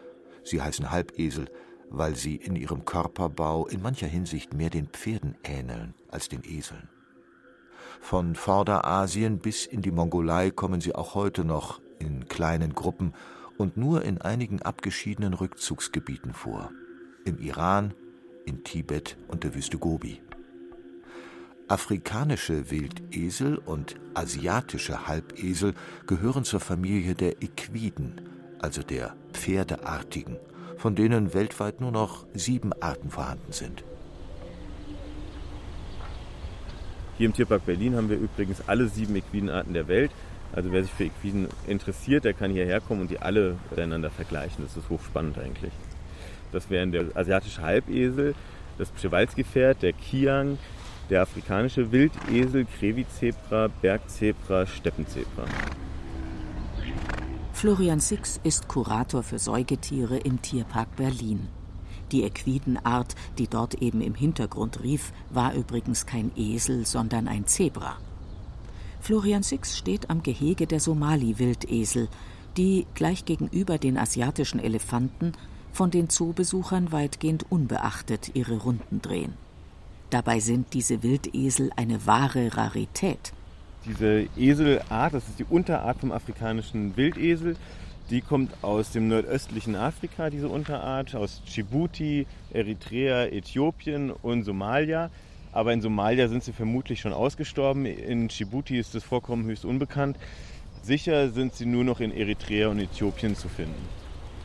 Sie 0.43 0.61
heißen 0.61 0.91
Halbesel, 0.91 1.49
weil 1.89 2.15
sie 2.15 2.36
in 2.36 2.55
ihrem 2.55 2.86
Körperbau 2.86 3.67
in 3.67 3.81
mancher 3.81 4.08
Hinsicht 4.08 4.53
mehr 4.53 4.69
den 4.69 4.88
Pferden 4.88 5.36
ähneln 5.43 5.93
als 6.10 6.29
den 6.29 6.43
Eseln. 6.43 6.89
Von 8.01 8.36
Vorderasien 8.36 9.39
bis 9.39 9.65
in 9.65 9.81
die 9.81 9.91
Mongolei 9.91 10.51
kommen 10.51 10.81
sie 10.81 10.96
auch 10.96 11.15
heute 11.15 11.43
noch 11.43 11.81
in 12.00 12.27
kleinen 12.27 12.74
Gruppen 12.74 13.13
und 13.58 13.75
nur 13.75 14.03
in 14.03 14.22
einigen 14.22 14.62
abgeschiedenen 14.62 15.34
Rückzugsgebieten 15.34 16.34
vor. 16.34 16.72
Im 17.25 17.39
Iran, 17.39 17.93
in 18.46 18.63
Tibet 18.63 19.17
und 19.27 19.43
der 19.43 19.53
Wüste 19.53 19.77
Gobi. 19.77 20.22
Afrikanische 21.67 22.72
Wildesel 22.72 23.58
und 23.58 23.96
asiatische 24.15 25.08
Halbesel 25.08 25.75
gehören 26.08 26.43
zur 26.43 26.60
Familie 26.60 27.13
der 27.13 27.43
Equiden, 27.43 28.22
also 28.60 28.81
der 28.81 29.15
Pferdeartigen, 29.34 30.38
von 30.79 30.95
denen 30.95 31.33
weltweit 31.33 31.81
nur 31.81 31.91
noch 31.91 32.25
sieben 32.33 32.71
Arten 32.81 33.09
vorhanden 33.09 33.51
sind. 33.51 33.83
Hier 37.17 37.25
im 37.25 37.33
Tierpark 37.33 37.65
Berlin 37.65 37.98
haben 37.98 38.09
wir 38.09 38.17
übrigens 38.17 38.63
alle 38.67 38.88
sieben 38.88 39.15
Equidenarten 39.17 39.74
der 39.74 39.89
Welt. 39.89 40.09
Also 40.53 40.71
wer 40.71 40.81
sich 40.83 40.91
für 40.91 41.03
Equiden 41.03 41.50
interessiert, 41.67 42.24
der 42.24 42.33
kann 42.33 42.50
hierher 42.50 42.79
kommen 42.79 43.01
und 43.01 43.12
die 43.12 43.19
alle 43.19 43.57
miteinander 43.69 44.09
vergleichen. 44.09 44.63
Das 44.63 44.77
ist 44.77 44.89
hochspannend 44.89 45.38
eigentlich. 45.38 45.74
Das 46.53 46.69
wären 46.69 46.93
der 46.93 47.05
asiatische 47.13 47.62
Halbesel, 47.62 48.33
das 48.77 48.89
Przewalski-Pferd, 48.91 49.81
der 49.81 49.91
Kiang, 49.91 50.57
der 51.09 51.24
afrikanische 51.24 51.91
Wildesel, 51.91 52.65
Krevizebra, 52.79 53.67
Bergzebra, 53.81 54.65
Steppenzebra. 54.65 55.43
Florian 57.59 57.99
Six 57.99 58.39
ist 58.45 58.69
Kurator 58.69 59.21
für 59.21 59.37
Säugetiere 59.37 60.15
im 60.15 60.41
Tierpark 60.41 60.95
Berlin. 60.95 61.49
Die 62.09 62.23
Equidenart, 62.23 63.15
die 63.37 63.49
dort 63.49 63.73
eben 63.81 63.99
im 63.99 64.15
Hintergrund 64.15 64.81
rief, 64.81 65.11
war 65.29 65.53
übrigens 65.53 66.05
kein 66.05 66.31
Esel, 66.37 66.85
sondern 66.85 67.27
ein 67.27 67.47
Zebra. 67.47 67.97
Florian 69.01 69.43
Six 69.43 69.77
steht 69.77 70.09
am 70.09 70.23
Gehege 70.23 70.67
der 70.67 70.79
Somali-Wildesel, 70.79 72.07
die 72.55 72.87
gleich 72.93 73.25
gegenüber 73.25 73.77
den 73.77 73.97
asiatischen 73.97 74.61
Elefanten 74.61 75.33
von 75.73 75.91
den 75.91 76.07
Zoobesuchern 76.07 76.93
weitgehend 76.93 77.45
unbeachtet 77.51 78.31
ihre 78.35 78.59
Runden 78.59 79.01
drehen. 79.01 79.33
Dabei 80.11 80.39
sind 80.39 80.73
diese 80.73 81.03
Wildesel 81.03 81.71
eine 81.75 82.07
wahre 82.07 82.55
Rarität. 82.55 83.33
Diese 83.86 84.27
Eselart, 84.38 85.13
das 85.13 85.27
ist 85.27 85.39
die 85.39 85.45
Unterart 85.45 86.00
vom 86.00 86.12
afrikanischen 86.12 86.98
Wildesel, 86.98 87.55
die 88.09 88.21
kommt 88.21 88.51
aus 88.63 88.91
dem 88.91 89.07
nordöstlichen 89.07 89.75
Afrika, 89.75 90.29
diese 90.31 90.50
Unterart, 90.50 91.13
aus 91.15 91.43
Djibouti, 91.43 92.25
Eritrea, 92.51 93.25
Äthiopien 93.25 94.09
und 94.09 94.43
Somalia. 94.43 95.12
Aber 95.51 95.74
in 95.74 95.81
Somalia 95.81 96.27
sind 96.27 96.43
sie 96.43 96.51
vermutlich 96.53 97.01
schon 97.01 97.13
ausgestorben. 97.13 97.86
In 97.86 98.27
Djibouti 98.27 98.79
ist 98.79 98.95
das 98.95 99.03
Vorkommen 99.03 99.45
höchst 99.45 99.63
unbekannt. 99.63 100.17
Sicher 100.81 101.29
sind 101.29 101.53
sie 101.53 101.65
nur 101.65 101.83
noch 101.83 102.00
in 102.00 102.12
Eritrea 102.12 102.69
und 102.69 102.79
Äthiopien 102.79 103.36
zu 103.36 103.48
finden. 103.48 103.88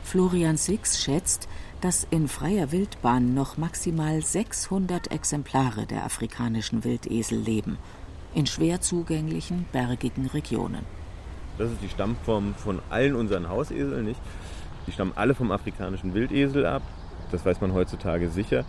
Florian 0.03 0.57
Six 0.57 1.03
schätzt, 1.03 1.47
dass 1.81 2.05
in 2.11 2.27
freier 2.27 2.71
Wildbahn 2.71 3.33
noch 3.33 3.57
maximal 3.57 4.21
600 4.21 5.11
Exemplare 5.11 5.87
der 5.87 6.05
afrikanischen 6.05 6.83
Wildesel 6.83 7.39
leben, 7.39 7.77
in 8.35 8.45
schwer 8.45 8.81
zugänglichen, 8.81 9.65
bergigen 9.71 10.27
Regionen. 10.27 10.85
Das 11.57 11.71
ist 11.71 11.81
die 11.81 11.89
Stammform 11.89 12.53
von 12.53 12.81
allen 12.89 13.15
unseren 13.15 13.49
Hauseseln, 13.49 14.05
nicht? 14.05 14.19
Die 14.85 14.91
stammen 14.91 15.13
alle 15.15 15.33
vom 15.33 15.51
afrikanischen 15.51 16.13
Wildesel 16.13 16.65
ab. 16.65 16.83
Das 17.31 17.45
weiß 17.45 17.61
man 17.61 17.73
heutzutage 17.73 18.29
sicher. 18.29 18.65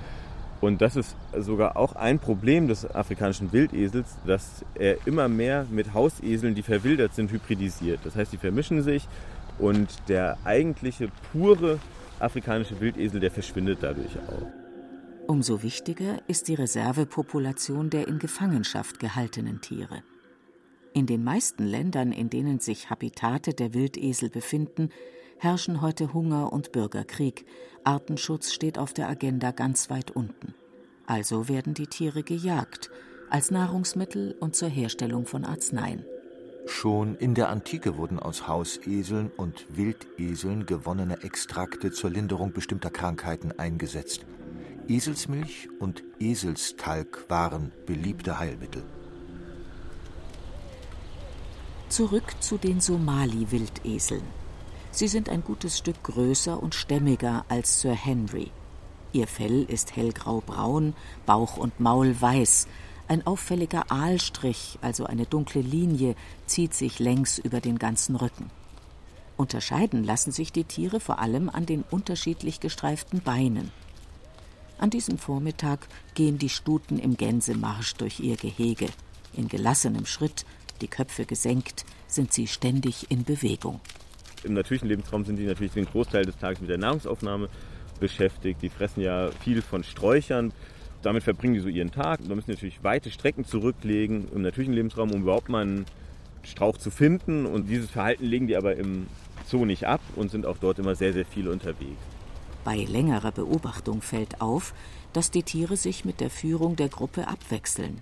Und 0.60 0.80
das 0.80 0.96
ist 0.96 1.14
sogar 1.38 1.76
auch 1.76 1.96
ein 1.96 2.18
Problem 2.18 2.68
des 2.68 2.88
afrikanischen 2.90 3.52
Wildesels, 3.52 4.16
dass 4.24 4.64
er 4.74 5.06
immer 5.06 5.28
mehr 5.28 5.66
mit 5.70 5.92
Hauseseln, 5.92 6.54
die 6.54 6.62
verwildert 6.62 7.14
sind, 7.14 7.30
hybridisiert. 7.30 8.00
Das 8.04 8.16
heißt, 8.16 8.32
die 8.32 8.38
vermischen 8.38 8.82
sich 8.82 9.06
und 9.58 9.88
der 10.08 10.38
eigentliche 10.44 11.08
pure 11.32 11.78
afrikanische 12.18 12.80
Wildesel, 12.80 13.20
der 13.20 13.30
verschwindet 13.30 13.80
dadurch 13.82 14.16
auch. 14.28 14.65
Umso 15.26 15.64
wichtiger 15.64 16.22
ist 16.28 16.46
die 16.46 16.54
Reservepopulation 16.54 17.90
der 17.90 18.06
in 18.06 18.20
Gefangenschaft 18.20 19.00
gehaltenen 19.00 19.60
Tiere. 19.60 20.04
In 20.94 21.06
den 21.06 21.24
meisten 21.24 21.64
Ländern, 21.66 22.12
in 22.12 22.30
denen 22.30 22.60
sich 22.60 22.90
Habitate 22.90 23.52
der 23.52 23.74
Wildesel 23.74 24.30
befinden, 24.30 24.90
herrschen 25.38 25.80
heute 25.80 26.14
Hunger 26.14 26.52
und 26.52 26.70
Bürgerkrieg. 26.70 27.44
Artenschutz 27.82 28.52
steht 28.52 28.78
auf 28.78 28.94
der 28.94 29.08
Agenda 29.08 29.50
ganz 29.50 29.90
weit 29.90 30.12
unten. 30.12 30.54
Also 31.06 31.48
werden 31.48 31.74
die 31.74 31.88
Tiere 31.88 32.22
gejagt, 32.22 32.90
als 33.28 33.50
Nahrungsmittel 33.50 34.36
und 34.38 34.54
zur 34.54 34.68
Herstellung 34.68 35.26
von 35.26 35.44
Arzneien. 35.44 36.04
Schon 36.66 37.16
in 37.16 37.34
der 37.34 37.48
Antike 37.48 37.96
wurden 37.96 38.18
aus 38.18 38.46
Hauseseln 38.46 39.30
und 39.36 39.66
Wildeseln 39.76 40.66
gewonnene 40.66 41.22
Extrakte 41.22 41.90
zur 41.90 42.10
Linderung 42.10 42.52
bestimmter 42.52 42.90
Krankheiten 42.90 43.52
eingesetzt. 43.58 44.24
Eselsmilch 44.88 45.68
und 45.80 46.04
Eselstalg 46.20 47.28
waren 47.28 47.72
beliebte 47.86 48.38
Heilmittel. 48.38 48.84
Zurück 51.88 52.34
zu 52.38 52.56
den 52.56 52.80
Somali-Wildeseln. 52.80 54.22
Sie 54.92 55.08
sind 55.08 55.28
ein 55.28 55.42
gutes 55.42 55.78
Stück 55.78 56.00
größer 56.04 56.62
und 56.62 56.76
stämmiger 56.76 57.44
als 57.48 57.80
Sir 57.80 57.94
Henry. 57.94 58.52
Ihr 59.12 59.26
Fell 59.26 59.64
ist 59.64 59.96
hellgrau-braun, 59.96 60.94
Bauch 61.26 61.56
und 61.56 61.80
Maul 61.80 62.20
weiß. 62.20 62.68
Ein 63.08 63.26
auffälliger 63.26 63.90
Aalstrich, 63.90 64.78
also 64.82 65.04
eine 65.04 65.26
dunkle 65.26 65.62
Linie, 65.62 66.14
zieht 66.46 66.74
sich 66.74 67.00
längs 67.00 67.38
über 67.38 67.60
den 67.60 67.80
ganzen 67.80 68.14
Rücken. 68.14 68.50
Unterscheiden 69.36 70.04
lassen 70.04 70.30
sich 70.30 70.52
die 70.52 70.64
Tiere 70.64 71.00
vor 71.00 71.18
allem 71.18 71.48
an 71.48 71.66
den 71.66 71.82
unterschiedlich 71.82 72.60
gestreiften 72.60 73.20
Beinen. 73.20 73.72
An 74.78 74.90
diesem 74.90 75.16
Vormittag 75.16 75.88
gehen 76.14 76.38
die 76.38 76.50
Stuten 76.50 76.98
im 76.98 77.16
Gänsemarsch 77.16 77.94
durch 77.94 78.20
ihr 78.20 78.36
Gehege, 78.36 78.88
in 79.32 79.48
gelassenem 79.48 80.04
Schritt, 80.04 80.44
die 80.82 80.88
Köpfe 80.88 81.24
gesenkt, 81.24 81.86
sind 82.06 82.32
sie 82.32 82.46
ständig 82.46 83.10
in 83.10 83.24
Bewegung. 83.24 83.80
Im 84.44 84.52
natürlichen 84.52 84.88
Lebensraum 84.88 85.24
sind 85.24 85.36
die 85.36 85.46
natürlich 85.46 85.72
den 85.72 85.86
Großteil 85.86 86.26
des 86.26 86.36
Tages 86.36 86.60
mit 86.60 86.68
der 86.68 86.78
Nahrungsaufnahme 86.78 87.48
beschäftigt. 87.98 88.60
Die 88.60 88.68
fressen 88.68 89.00
ja 89.00 89.30
viel 89.40 89.62
von 89.62 89.82
Sträuchern. 89.82 90.52
Damit 91.02 91.22
verbringen 91.22 91.54
die 91.54 91.60
so 91.60 91.68
ihren 91.68 91.90
Tag. 91.90 92.20
Da 92.28 92.34
müssen 92.34 92.50
natürlich 92.50 92.84
weite 92.84 93.10
Strecken 93.10 93.46
zurücklegen 93.46 94.28
im 94.34 94.42
natürlichen 94.42 94.74
Lebensraum, 94.74 95.10
um 95.10 95.22
überhaupt 95.22 95.48
mal 95.48 95.62
einen 95.62 95.86
Strauch 96.42 96.76
zu 96.76 96.90
finden. 96.90 97.46
Und 97.46 97.68
dieses 97.68 97.90
Verhalten 97.90 98.26
legen 98.26 98.46
die 98.46 98.56
aber 98.56 98.76
im 98.76 99.06
Zoo 99.46 99.64
nicht 99.64 99.86
ab 99.86 100.00
und 100.16 100.30
sind 100.30 100.44
auch 100.44 100.58
dort 100.58 100.78
immer 100.78 100.94
sehr, 100.94 101.14
sehr 101.14 101.24
viel 101.24 101.48
unterwegs. 101.48 102.15
Bei 102.66 102.78
längerer 102.78 103.30
Beobachtung 103.30 104.02
fällt 104.02 104.40
auf, 104.40 104.74
dass 105.12 105.30
die 105.30 105.44
Tiere 105.44 105.76
sich 105.76 106.04
mit 106.04 106.18
der 106.18 106.30
Führung 106.30 106.74
der 106.74 106.88
Gruppe 106.88 107.28
abwechseln. 107.28 108.00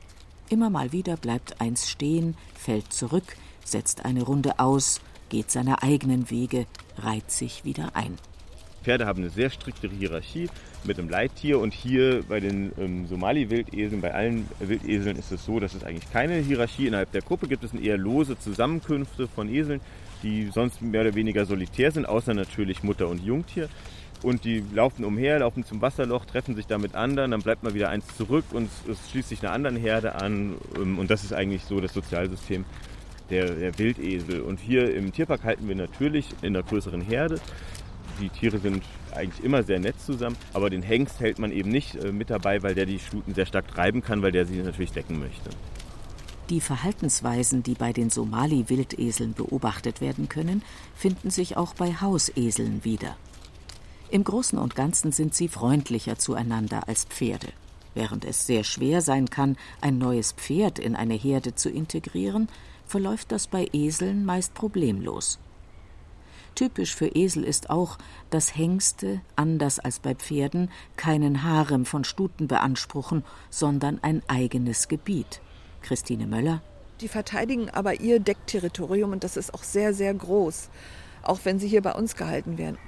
Immer 0.49 0.71
mal 0.71 0.91
wieder 0.91 1.19
bleibt 1.19 1.61
eins 1.61 1.91
stehen, 1.91 2.35
fällt 2.55 2.91
zurück, 2.91 3.37
setzt 3.63 4.07
eine 4.07 4.23
Runde 4.23 4.59
aus, 4.59 5.03
geht 5.29 5.51
seine 5.51 5.83
eigenen 5.83 6.31
Wege, 6.31 6.65
reiht 6.97 7.31
sich 7.31 7.67
wieder 7.67 7.95
ein. 7.95 8.17
Pferde 8.83 9.05
haben 9.05 9.19
eine 9.19 9.29
sehr 9.29 9.51
strikte 9.51 9.91
Hierarchie 9.91 10.49
mit 10.85 10.97
dem 10.97 11.11
Leittier 11.11 11.59
und 11.59 11.75
hier 11.75 12.23
bei 12.27 12.41
den 12.41 12.73
ähm, 12.79 13.07
Somali-Wildeseln, 13.07 14.01
bei 14.01 14.15
allen 14.15 14.49
Wildeseln 14.61 15.19
ist 15.19 15.31
es 15.31 15.45
so, 15.45 15.61
dass 15.61 15.75
es 15.75 15.85
eigentlich 15.85 16.11
keine 16.11 16.37
Hierarchie 16.37 16.87
innerhalb 16.87 17.13
der 17.13 17.21
Gruppe 17.21 17.49
gibt. 17.49 17.65
Es 17.65 17.73
sind 17.73 17.85
eher 17.85 17.99
lose 17.99 18.39
Zusammenkünfte 18.39 19.29
von 19.29 19.51
Eseln, 19.51 19.83
die 20.23 20.51
sonst 20.55 20.81
mehr 20.81 21.03
oder 21.03 21.15
weniger 21.15 21.45
solitär 21.45 21.93
sind, 21.93 22.09
außer 22.09 22.33
natürlich 22.33 22.83
Mutter 22.83 23.09
und 23.09 23.23
Jungtier 23.23 23.69
und 24.25 24.45
die 24.45 24.65
laufen 24.73 25.05
umher, 25.05 25.39
laufen 25.39 25.65
zum 25.65 25.83
Wasserloch, 25.83 26.25
treffen 26.25 26.57
sich 26.57 26.67
da 26.67 26.79
mit 26.79 26.95
anderen, 26.95 27.31
dann 27.31 27.43
bleibt 27.43 27.63
mal 27.63 27.75
wieder 27.75 27.91
eins 27.91 28.07
zurück 28.17 28.45
und 28.53 28.71
es 28.91 29.11
schließt 29.11 29.29
sich 29.29 29.43
einer 29.43 29.53
anderen 29.53 29.77
Herde 29.77 30.15
an 30.15 30.55
ähm, 30.77 30.99
und 30.99 31.11
das 31.11 31.25
ist 31.25 31.33
eigentlich 31.33 31.65
so 31.65 31.81
das 31.81 31.93
Sozialsystem 31.93 32.65
der, 33.31 33.51
der 33.55 33.79
Wildesel. 33.79 34.41
Und 34.41 34.61
hier 34.61 34.95
im 34.95 35.13
Tierpark 35.13 35.45
halten 35.45 35.69
wir 35.69 35.77
natürlich 35.77 36.27
in 36.43 36.57
einer 36.57 36.63
größeren 36.63 37.03
Herde. 37.03 37.41
Die 38.21 38.29
Tiere 38.29 38.59
sind 38.59 38.83
eigentlich 39.15 39.45
immer 39.45 39.63
sehr 39.63 39.79
nett 39.79 40.01
zusammen, 40.01 40.37
aber 40.53 40.71
den 40.71 40.83
Hengst 40.83 41.21
hält 41.21 41.39
man 41.39 41.53
eben 41.53 41.71
nicht 41.71 41.97
äh, 41.97 42.13
mit 42.13 42.31
dabei, 42.31 42.63
weil 42.63 42.75
der 42.75 42.87
die 42.87 42.99
Stuten 42.99 43.35
sehr 43.35 43.47
stark 43.47 43.69
treiben 43.69 44.03
kann, 44.03 44.23
weil 44.23 44.33
der 44.33 44.47
sie 44.47 44.57
natürlich 44.57 44.93
decken 44.93 45.19
möchte. 45.19 45.51
Die 46.51 46.61
Verhaltensweisen, 46.61 47.63
die 47.63 47.75
bei 47.75 47.93
den 47.93 48.11
Somali-Wildeseln 48.11 49.33
beobachtet 49.33 50.01
werden 50.01 50.29
können, 50.29 50.63
finden 50.95 51.31
sich 51.31 51.57
auch 51.57 51.75
bei 51.75 51.95
Hauseseln 51.95 52.85
wieder. 52.85 53.17
Im 54.11 54.23
Großen 54.23 54.59
und 54.59 54.75
Ganzen 54.75 55.13
sind 55.13 55.35
sie 55.35 55.49
freundlicher 55.49 56.19
zueinander 56.19 56.89
als 56.89 57.05
Pferde. 57.05 57.49
Während 57.95 58.25
es 58.25 58.47
sehr 58.47 58.65
schwer 58.65 59.01
sein 59.01 59.31
kann, 59.31 59.57
ein 59.81 59.99
neues 59.99 60.33
Pferd 60.33 60.79
in 60.79 60.97
eine 60.97 61.15
Herde 61.15 61.55
zu 61.55 61.71
integrieren, 61.71 62.49
verläuft 62.87 63.33
das 63.33 63.47
bei 63.47 63.69
Eseln 63.73 64.25
meist 64.25 64.55
problemlos. 64.55 65.39
Typisch 66.55 66.95
für 66.95 67.09
Esel 67.09 67.43
ist 67.43 67.71
auch, 67.71 67.99
dass 68.31 68.57
Hengste, 68.57 69.21
anders 69.35 69.81
als 69.81 69.99
bei 69.99 70.15
Pferden, 70.15 70.71
keinen 70.97 71.43
Harem 71.43 71.85
von 71.85 72.05
Stuten 72.05 72.47
beanspruchen, 72.47 73.25
sondern 73.51 73.99
ein 74.03 74.23
eigenes 74.29 74.87
Gebiet. 74.87 75.41
Christine 75.83 76.27
Möller. 76.27 76.63
Die 77.01 77.09
verteidigen 77.09 77.71
aber 77.71 78.01
ihr 78.01 78.21
Deckterritorium 78.21 79.13
und 79.13 79.25
das 79.25 79.37
ist 79.37 79.53
auch 79.53 79.65
sehr, 79.65 79.95
sehr 79.95 80.15
groß, 80.15 80.69
auch 81.23 81.41
wenn 81.45 81.59
sie 81.59 81.67
hier 81.67 81.83
bei 81.83 81.93
uns 81.93 82.15
gehalten 82.15 82.57
werden. 82.57 82.79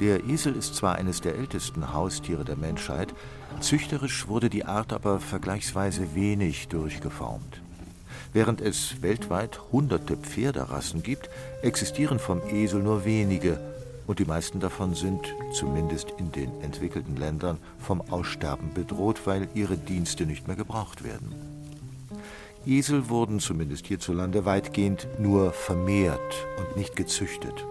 Der 0.00 0.24
Esel 0.24 0.56
ist 0.56 0.76
zwar 0.76 0.96
eines 0.96 1.20
der 1.20 1.36
ältesten 1.36 1.92
Haustiere 1.92 2.42
der 2.42 2.56
Menschheit, 2.56 3.14
züchterisch 3.60 4.28
wurde 4.28 4.48
die 4.48 4.64
Art 4.64 4.94
aber 4.94 5.20
vergleichsweise 5.20 6.14
wenig 6.14 6.68
durchgeformt. 6.68 7.60
Während 8.32 8.62
es 8.62 9.02
weltweit 9.02 9.60
hunderte 9.72 10.16
Pferderassen 10.16 11.02
gibt, 11.02 11.28
existieren 11.60 12.18
vom 12.18 12.40
Esel 12.50 12.82
nur 12.82 13.04
wenige 13.04 13.60
und 14.06 14.20
die 14.20 14.24
meisten 14.24 14.58
davon 14.58 14.94
sind, 14.94 15.20
zumindest 15.52 16.14
in 16.16 16.32
den 16.32 16.50
entwickelten 16.62 17.16
Ländern, 17.16 17.58
vom 17.78 18.00
Aussterben 18.00 18.72
bedroht, 18.72 19.20
weil 19.26 19.48
ihre 19.52 19.76
Dienste 19.76 20.24
nicht 20.24 20.46
mehr 20.46 20.56
gebraucht 20.56 21.04
werden. 21.04 21.34
Esel 22.64 23.10
wurden 23.10 23.38
zumindest 23.38 23.86
hierzulande 23.86 24.46
weitgehend 24.46 25.06
nur 25.18 25.52
vermehrt 25.52 26.46
und 26.56 26.76
nicht 26.76 26.96
gezüchtet. 26.96 27.66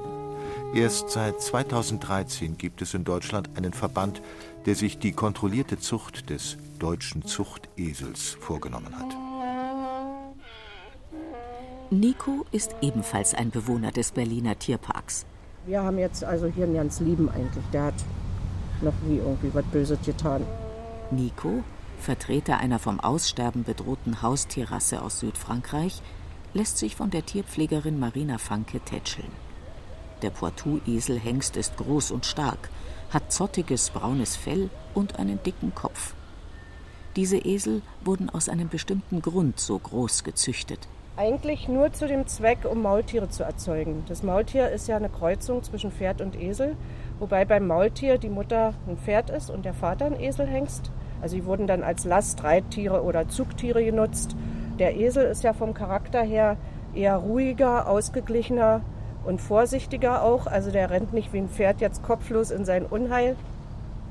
Erst 0.74 1.10
seit 1.10 1.42
2013 1.42 2.58
gibt 2.58 2.82
es 2.82 2.94
in 2.94 3.04
Deutschland 3.04 3.50
einen 3.58 3.74
Verband, 3.74 4.22
der 4.66 4.76
sich 4.76 5.00
die 5.00 5.14
kontrollierte 5.14 5.80
Zucht 5.80 6.30
des 6.30 6.58
deutschen 6.78 7.26
Zuchtesels 7.26 8.38
vorgenommen 8.40 8.96
hat. 8.98 9.16
Nico 11.90 12.46
ist 12.52 12.76
ebenfalls 12.82 13.34
ein 13.34 13.50
Bewohner 13.50 13.92
des 13.92 14.12
Berliner 14.12 14.60
Tierparks. 14.60 15.26
Wir 15.66 15.82
haben 15.82 15.98
jetzt 15.98 16.24
also 16.24 16.46
hier 16.46 16.66
einen 16.66 16.76
ganz 16.76 17.00
lieben 17.00 17.30
eigentlich. 17.30 17.66
Der 17.74 17.86
hat 17.86 18.06
noch 18.82 18.94
nie 19.08 19.18
irgendwie 19.18 19.54
was 19.54 19.66
Böses 19.66 19.98
getan. 20.06 20.46
Nico 21.10 21.64
Vertreter 22.00 22.58
einer 22.58 22.80
vom 22.80 23.00
Aussterben 23.00 23.64
bedrohten 23.64 24.22
Haustierrasse 24.22 25.02
aus 25.02 25.20
Südfrankreich, 25.20 26.02
lässt 26.54 26.78
sich 26.78 26.96
von 26.96 27.10
der 27.10 27.26
Tierpflegerin 27.26 28.00
Marina 28.00 28.38
Fanke 28.38 28.80
tätscheln. 28.80 29.49
Der 30.22 30.32
Poitou-Eselhengst 30.32 31.56
ist 31.56 31.78
groß 31.78 32.12
und 32.12 32.26
stark, 32.26 32.70
hat 33.10 33.32
zottiges 33.32 33.90
braunes 33.90 34.36
Fell 34.36 34.70
und 34.94 35.18
einen 35.18 35.42
dicken 35.44 35.74
Kopf. 35.74 36.14
Diese 37.16 37.38
Esel 37.38 37.82
wurden 38.04 38.30
aus 38.30 38.50
einem 38.50 38.70
bestimmten 38.70 39.22
Grund 39.22 39.60
so 39.60 39.80
groß 39.80 40.24
gezüchtet. 40.24 40.88
Eigentlich 41.16 41.68
nur 41.68 41.92
zu 41.92 42.08
dem 42.08 42.28
Zweck, 42.28 42.60
um 42.70 42.82
Maultiere 42.82 43.30
zu 43.30 43.44
erzeugen. 43.44 44.04
Das 44.08 44.24
Maultier 44.24 44.70
ist 44.70 44.88
ja 44.88 44.96
eine 44.96 45.10
Kreuzung 45.10 45.64
zwischen 45.64 45.92
Pferd 45.92 46.22
und 46.22 46.40
Esel, 46.40 46.78
wobei 47.20 47.46
beim 47.46 47.68
Maultier 47.68 48.18
die 48.18 48.30
Mutter 48.30 48.74
ein 48.88 48.98
Pferd 48.98 49.30
ist 49.30 49.50
und 49.50 49.66
der 49.66 49.74
Vater 49.74 50.06
ein 50.06 50.20
Eselhengst. 50.20 50.92
Also 51.22 51.36
sie 51.36 51.46
wurden 51.46 51.68
dann 51.68 51.84
als 51.84 52.06
Lastreittiere 52.06 53.04
oder 53.04 53.28
Zugtiere 53.28 53.84
genutzt. 53.84 54.36
Der 54.80 54.96
Esel 54.96 55.26
ist 55.26 55.44
ja 55.44 55.52
vom 55.52 55.74
Charakter 55.74 56.22
her 56.22 56.56
eher 56.94 57.18
ruhiger, 57.18 57.90
ausgeglichener 57.90 58.82
und 59.26 59.42
vorsichtiger 59.42 60.24
auch. 60.24 60.48
Also 60.48 60.72
der 60.72 60.90
rennt 60.90 61.14
nicht 61.14 61.34
wie 61.34 61.40
ein 61.40 61.50
Pferd 61.50 61.82
jetzt 61.82 62.04
kopflos 62.04 62.52
in 62.52 62.66
sein 62.66 62.86
Unheil. 62.86 63.36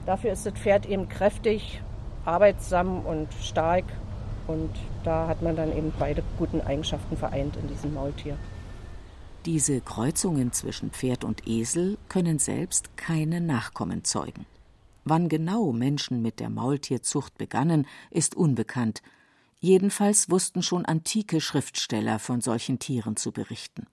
Dafür 0.07 0.33
ist 0.33 0.47
das 0.47 0.55
Pferd 0.55 0.87
eben 0.87 1.09
kräftig, 1.09 1.83
arbeitsam 2.25 3.05
und 3.05 3.29
stark. 3.43 3.85
Und 4.47 4.71
da 5.05 5.29
hat 5.29 5.43
man 5.43 5.57
dann 5.57 5.77
eben 5.77 5.93
beide 5.99 6.23
guten 6.39 6.61
Eigenschaften 6.61 7.17
vereint 7.17 7.57
in 7.57 7.69
diesem 7.69 7.93
Maultier. 7.93 8.37
Diese 9.45 9.81
Kreuzungen 9.81 10.53
zwischen 10.53 10.91
Pferd 10.91 11.25
und 11.25 11.47
Esel 11.47 11.99
können 12.09 12.39
selbst 12.39 12.97
keine 12.97 13.41
Nachkommen 13.41 14.05
zeugen. 14.05 14.47
Wann 15.05 15.29
genau 15.29 15.73
Menschen 15.73 16.23
mit 16.23 16.41
der 16.41 16.51
Maultierzucht 16.51 17.39
begannen, 17.39 17.87
ist 18.11 18.35
unbekannt. 18.35 19.03
Jedenfalls 19.61 20.31
wussten 20.31 20.63
schon 20.63 20.85
antike 20.85 21.41
Schriftsteller 21.41 22.19
von 22.19 22.41
solchen 22.41 22.79
Tieren 22.79 23.17
zu 23.17 23.33
berichten. 23.33 23.87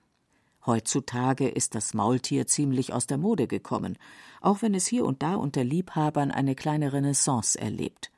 Heutzutage 0.65 1.47
ist 1.47 1.75
das 1.75 1.93
Maultier 1.93 2.47
ziemlich 2.47 2.91
aus 2.91 3.05
der 3.05 3.17
Mode 3.17 3.47
gekommen, 3.47 3.97
auch 4.41 4.61
wenn 4.61 4.73
es 4.73 4.87
hier 4.87 5.05
und 5.05 5.21
da 5.21 5.35
unter 5.35 5.63
Liebhabern 5.63 6.31
eine 6.31 6.55
kleine 6.55 6.91
Renaissance 6.91 7.59
erlebt. 7.59 8.11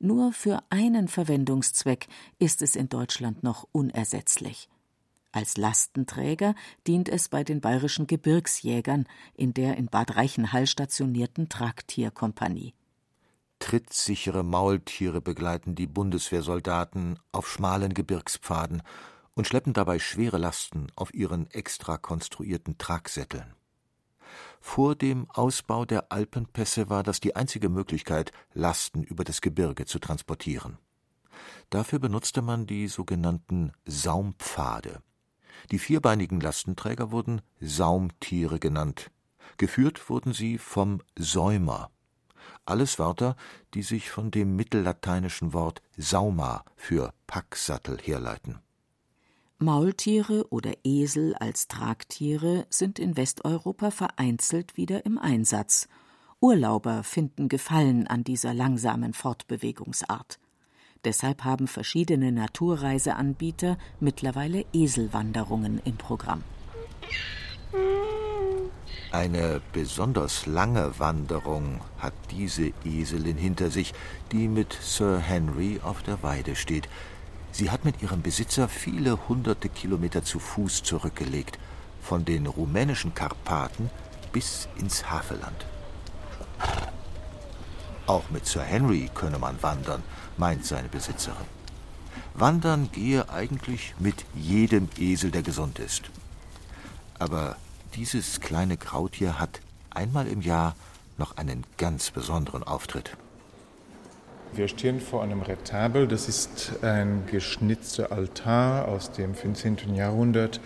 Nur 0.00 0.32
für 0.32 0.62
einen 0.70 1.08
Verwendungszweck 1.08 2.08
ist 2.38 2.62
es 2.62 2.74
in 2.74 2.88
Deutschland 2.88 3.42
noch 3.42 3.68
unersetzlich. 3.70 4.68
Als 5.32 5.56
Lastenträger 5.56 6.54
dient 6.86 7.08
es 7.08 7.28
bei 7.28 7.44
den 7.44 7.60
bayerischen 7.60 8.08
Gebirgsjägern 8.08 9.06
in 9.34 9.54
der 9.54 9.76
in 9.76 9.86
Bad 9.86 10.16
Reichenhall 10.16 10.66
stationierten 10.66 11.48
Tragtierkompanie. 11.48 12.74
Trittsichere 13.60 14.42
Maultiere 14.42 15.20
begleiten 15.20 15.74
die 15.74 15.86
Bundeswehrsoldaten 15.86 17.18
auf 17.30 17.48
schmalen 17.48 17.94
Gebirgspfaden 17.94 18.82
und 19.40 19.46
schleppen 19.46 19.72
dabei 19.72 19.98
schwere 19.98 20.36
Lasten 20.36 20.88
auf 20.96 21.14
ihren 21.14 21.50
extra 21.50 21.96
konstruierten 21.96 22.76
Tragsätteln. 22.76 23.54
Vor 24.60 24.94
dem 24.94 25.30
Ausbau 25.30 25.86
der 25.86 26.12
Alpenpässe 26.12 26.90
war 26.90 27.02
das 27.02 27.20
die 27.20 27.36
einzige 27.36 27.70
Möglichkeit, 27.70 28.32
Lasten 28.52 29.02
über 29.02 29.24
das 29.24 29.40
Gebirge 29.40 29.86
zu 29.86 29.98
transportieren. 29.98 30.76
Dafür 31.70 32.00
benutzte 32.00 32.42
man 32.42 32.66
die 32.66 32.86
sogenannten 32.86 33.72
Saumpfade. 33.86 35.00
Die 35.70 35.78
vierbeinigen 35.78 36.38
Lastenträger 36.38 37.10
wurden 37.10 37.40
Saumtiere 37.60 38.58
genannt. 38.58 39.10
Geführt 39.56 40.10
wurden 40.10 40.34
sie 40.34 40.58
vom 40.58 41.00
Säumer. 41.16 41.90
Alles 42.66 42.98
Wörter, 42.98 43.36
die 43.72 43.84
sich 43.84 44.10
von 44.10 44.30
dem 44.30 44.54
mittellateinischen 44.54 45.54
Wort 45.54 45.80
Sauma 45.96 46.62
für 46.76 47.14
Packsattel 47.26 47.96
herleiten. 47.96 48.60
Maultiere 49.62 50.46
oder 50.48 50.72
Esel 50.84 51.34
als 51.34 51.68
Tragtiere 51.68 52.64
sind 52.70 52.98
in 52.98 53.18
Westeuropa 53.18 53.90
vereinzelt 53.90 54.78
wieder 54.78 55.04
im 55.04 55.18
Einsatz. 55.18 55.86
Urlauber 56.40 57.02
finden 57.02 57.50
Gefallen 57.50 58.06
an 58.06 58.24
dieser 58.24 58.54
langsamen 58.54 59.12
Fortbewegungsart. 59.12 60.38
Deshalb 61.04 61.44
haben 61.44 61.66
verschiedene 61.66 62.32
Naturreiseanbieter 62.32 63.76
mittlerweile 64.00 64.64
Eselwanderungen 64.72 65.82
im 65.84 65.98
Programm. 65.98 66.42
Eine 69.12 69.60
besonders 69.74 70.46
lange 70.46 70.98
Wanderung 70.98 71.82
hat 71.98 72.14
diese 72.30 72.72
Eselin 72.86 73.36
hinter 73.36 73.70
sich, 73.70 73.92
die 74.32 74.48
mit 74.48 74.72
Sir 74.80 75.18
Henry 75.18 75.80
auf 75.82 76.02
der 76.02 76.22
Weide 76.22 76.56
steht. 76.56 76.88
Sie 77.52 77.70
hat 77.70 77.84
mit 77.84 78.00
ihrem 78.02 78.22
Besitzer 78.22 78.68
viele 78.68 79.28
hunderte 79.28 79.68
Kilometer 79.68 80.24
zu 80.24 80.38
Fuß 80.38 80.82
zurückgelegt, 80.82 81.58
von 82.02 82.24
den 82.24 82.46
rumänischen 82.46 83.14
Karpaten 83.14 83.90
bis 84.32 84.68
ins 84.78 85.10
Havelland. 85.10 85.66
Auch 88.06 88.30
mit 88.30 88.46
Sir 88.46 88.62
Henry 88.62 89.10
könne 89.14 89.38
man 89.38 89.62
wandern, 89.62 90.02
meint 90.36 90.64
seine 90.64 90.88
Besitzerin. 90.88 91.46
Wandern 92.34 92.90
gehe 92.92 93.28
eigentlich 93.28 93.94
mit 93.98 94.24
jedem 94.34 94.88
Esel, 94.98 95.30
der 95.30 95.42
gesund 95.42 95.78
ist. 95.78 96.10
Aber 97.18 97.56
dieses 97.94 98.40
kleine 98.40 98.76
Krautier 98.76 99.38
hat 99.38 99.60
einmal 99.90 100.26
im 100.26 100.40
Jahr 100.40 100.74
noch 101.18 101.36
einen 101.36 101.64
ganz 101.76 102.10
besonderen 102.10 102.62
Auftritt. 102.62 103.16
Wir 104.52 104.66
stehen 104.66 105.00
vor 105.00 105.22
einem 105.22 105.42
Retabel. 105.42 106.08
Das 106.08 106.28
ist 106.28 106.82
ein 106.82 107.22
geschnitzter 107.30 108.10
Altar 108.10 108.88
aus 108.88 109.12
dem 109.12 109.34
15. 109.34 109.94
Jahrhundert 109.94 110.60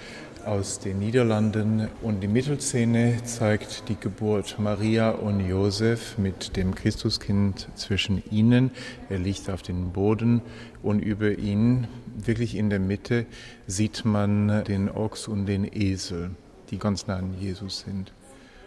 aus 0.46 0.78
den 0.78 1.00
Niederlanden. 1.00 1.88
Und 2.00 2.20
die 2.20 2.28
Mittelszene 2.28 3.22
zeigt 3.24 3.90
die 3.90 3.96
Geburt 3.96 4.58
Maria 4.58 5.10
und 5.10 5.46
Josef 5.46 6.16
mit 6.16 6.56
dem 6.56 6.74
Christuskind 6.74 7.68
zwischen 7.74 8.22
ihnen. 8.30 8.70
Er 9.10 9.18
liegt 9.18 9.50
auf 9.50 9.60
dem 9.60 9.92
Boden 9.92 10.40
und 10.82 11.00
über 11.00 11.38
ihn, 11.38 11.86
wirklich 12.16 12.56
in 12.56 12.70
der 12.70 12.80
Mitte, 12.80 13.26
sieht 13.66 14.06
man 14.06 14.64
den 14.64 14.90
Ochs 14.90 15.28
und 15.28 15.44
den 15.44 15.68
Esel, 15.70 16.30
die 16.70 16.78
ganz 16.78 17.06
nah 17.06 17.16
an 17.16 17.34
Jesus 17.38 17.80
sind. 17.80 18.12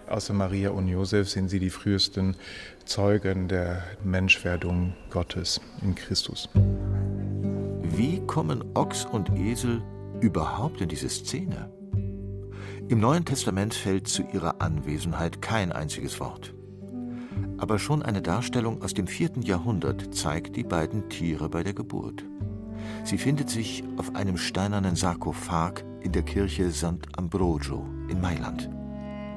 Außer 0.08 0.34
Maria 0.34 0.70
und 0.70 0.88
Josef 0.88 1.30
sind 1.30 1.50
sie 1.50 1.60
die 1.60 1.70
frühesten 1.70 2.36
Zeugen 2.86 3.50
der 3.50 3.84
Menschwerdung 4.04 4.93
Gottes 5.10 5.60
in 5.82 5.96
Christus. 5.96 6.48
Wie 7.84 8.26
kommen 8.26 8.63
Ochs 8.74 9.06
und 9.06 9.38
Esel 9.38 9.82
überhaupt 10.22 10.80
in 10.80 10.88
diese 10.88 11.10
Szene? 11.10 11.70
Im 12.88 13.02
Neuen 13.02 13.26
Testament 13.26 13.74
fällt 13.74 14.08
zu 14.08 14.24
ihrer 14.32 14.62
Anwesenheit 14.62 15.41
kein 15.41 15.74
einziges 15.74 16.22
Wort. 16.22 16.54
Aber 17.58 17.78
schon 17.78 18.02
eine 18.02 18.22
Darstellung 18.22 18.82
aus 18.82 18.93
dem 18.93 19.08
vierten 19.08 19.41
Jahrhundert 19.41 20.15
zeigt 20.15 20.56
die 20.56 20.63
beiden 20.63 21.10
Tiere 21.10 21.50
bei 21.50 21.63
der 21.63 21.74
Geburt. 21.74 22.24
Sie 23.04 23.17
findet 23.17 23.50
sich 23.50 23.84
auf 23.98 24.15
einem 24.15 24.38
steinernen 24.38 24.96
Sarkophag 24.96 25.84
in 26.00 26.13
der 26.13 26.24
Kirche 26.24 26.72
St. 26.72 27.08
Ambrogio 27.17 27.86
in 28.08 28.22
Mailand. 28.22 28.70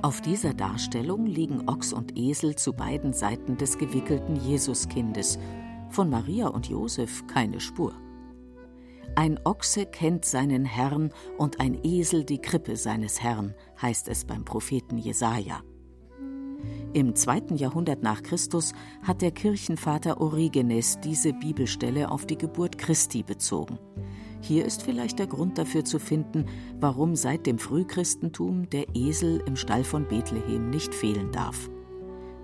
Auf 0.02 0.22
dieser 0.22 0.54
Darstellung 0.54 1.26
liegen 1.26 1.68
Ochs 1.68 1.92
und 1.92 2.16
Esel 2.16 2.56
zu 2.56 2.72
beiden 2.72 3.12
Seiten 3.12 3.58
des 3.58 3.76
gewickelten 3.76 4.36
Jesuskindes. 4.36 5.38
Von 5.90 6.08
Maria 6.08 6.48
und 6.48 6.70
Josef 6.70 7.26
keine 7.26 7.60
Spur. 7.60 7.92
Ein 9.14 9.38
Ochse 9.44 9.84
kennt 9.84 10.24
seinen 10.24 10.64
Herrn 10.64 11.12
und 11.36 11.60
ein 11.60 11.78
Esel 11.84 12.24
die 12.24 12.40
Krippe 12.40 12.76
seines 12.76 13.20
Herrn, 13.20 13.54
heißt 13.82 14.08
es 14.08 14.24
beim 14.24 14.46
Propheten 14.46 14.96
Jesaja. 14.96 15.60
Im 16.94 17.14
zweiten 17.14 17.56
Jahrhundert 17.56 18.02
nach 18.02 18.22
Christus 18.22 18.72
hat 19.02 19.20
der 19.20 19.32
Kirchenvater 19.32 20.18
Origenes 20.18 20.98
diese 21.00 21.34
Bibelstelle 21.34 22.10
auf 22.10 22.24
die 22.24 22.38
Geburt 22.38 22.78
Christi 22.78 23.22
bezogen. 23.22 23.78
Hier 24.42 24.64
ist 24.64 24.82
vielleicht 24.82 25.18
der 25.18 25.26
Grund 25.26 25.58
dafür 25.58 25.84
zu 25.84 25.98
finden, 25.98 26.46
warum 26.80 27.14
seit 27.14 27.46
dem 27.46 27.58
Frühchristentum 27.58 28.68
der 28.70 28.86
Esel 28.94 29.42
im 29.46 29.56
Stall 29.56 29.84
von 29.84 30.08
Bethlehem 30.08 30.70
nicht 30.70 30.94
fehlen 30.94 31.30
darf. 31.30 31.68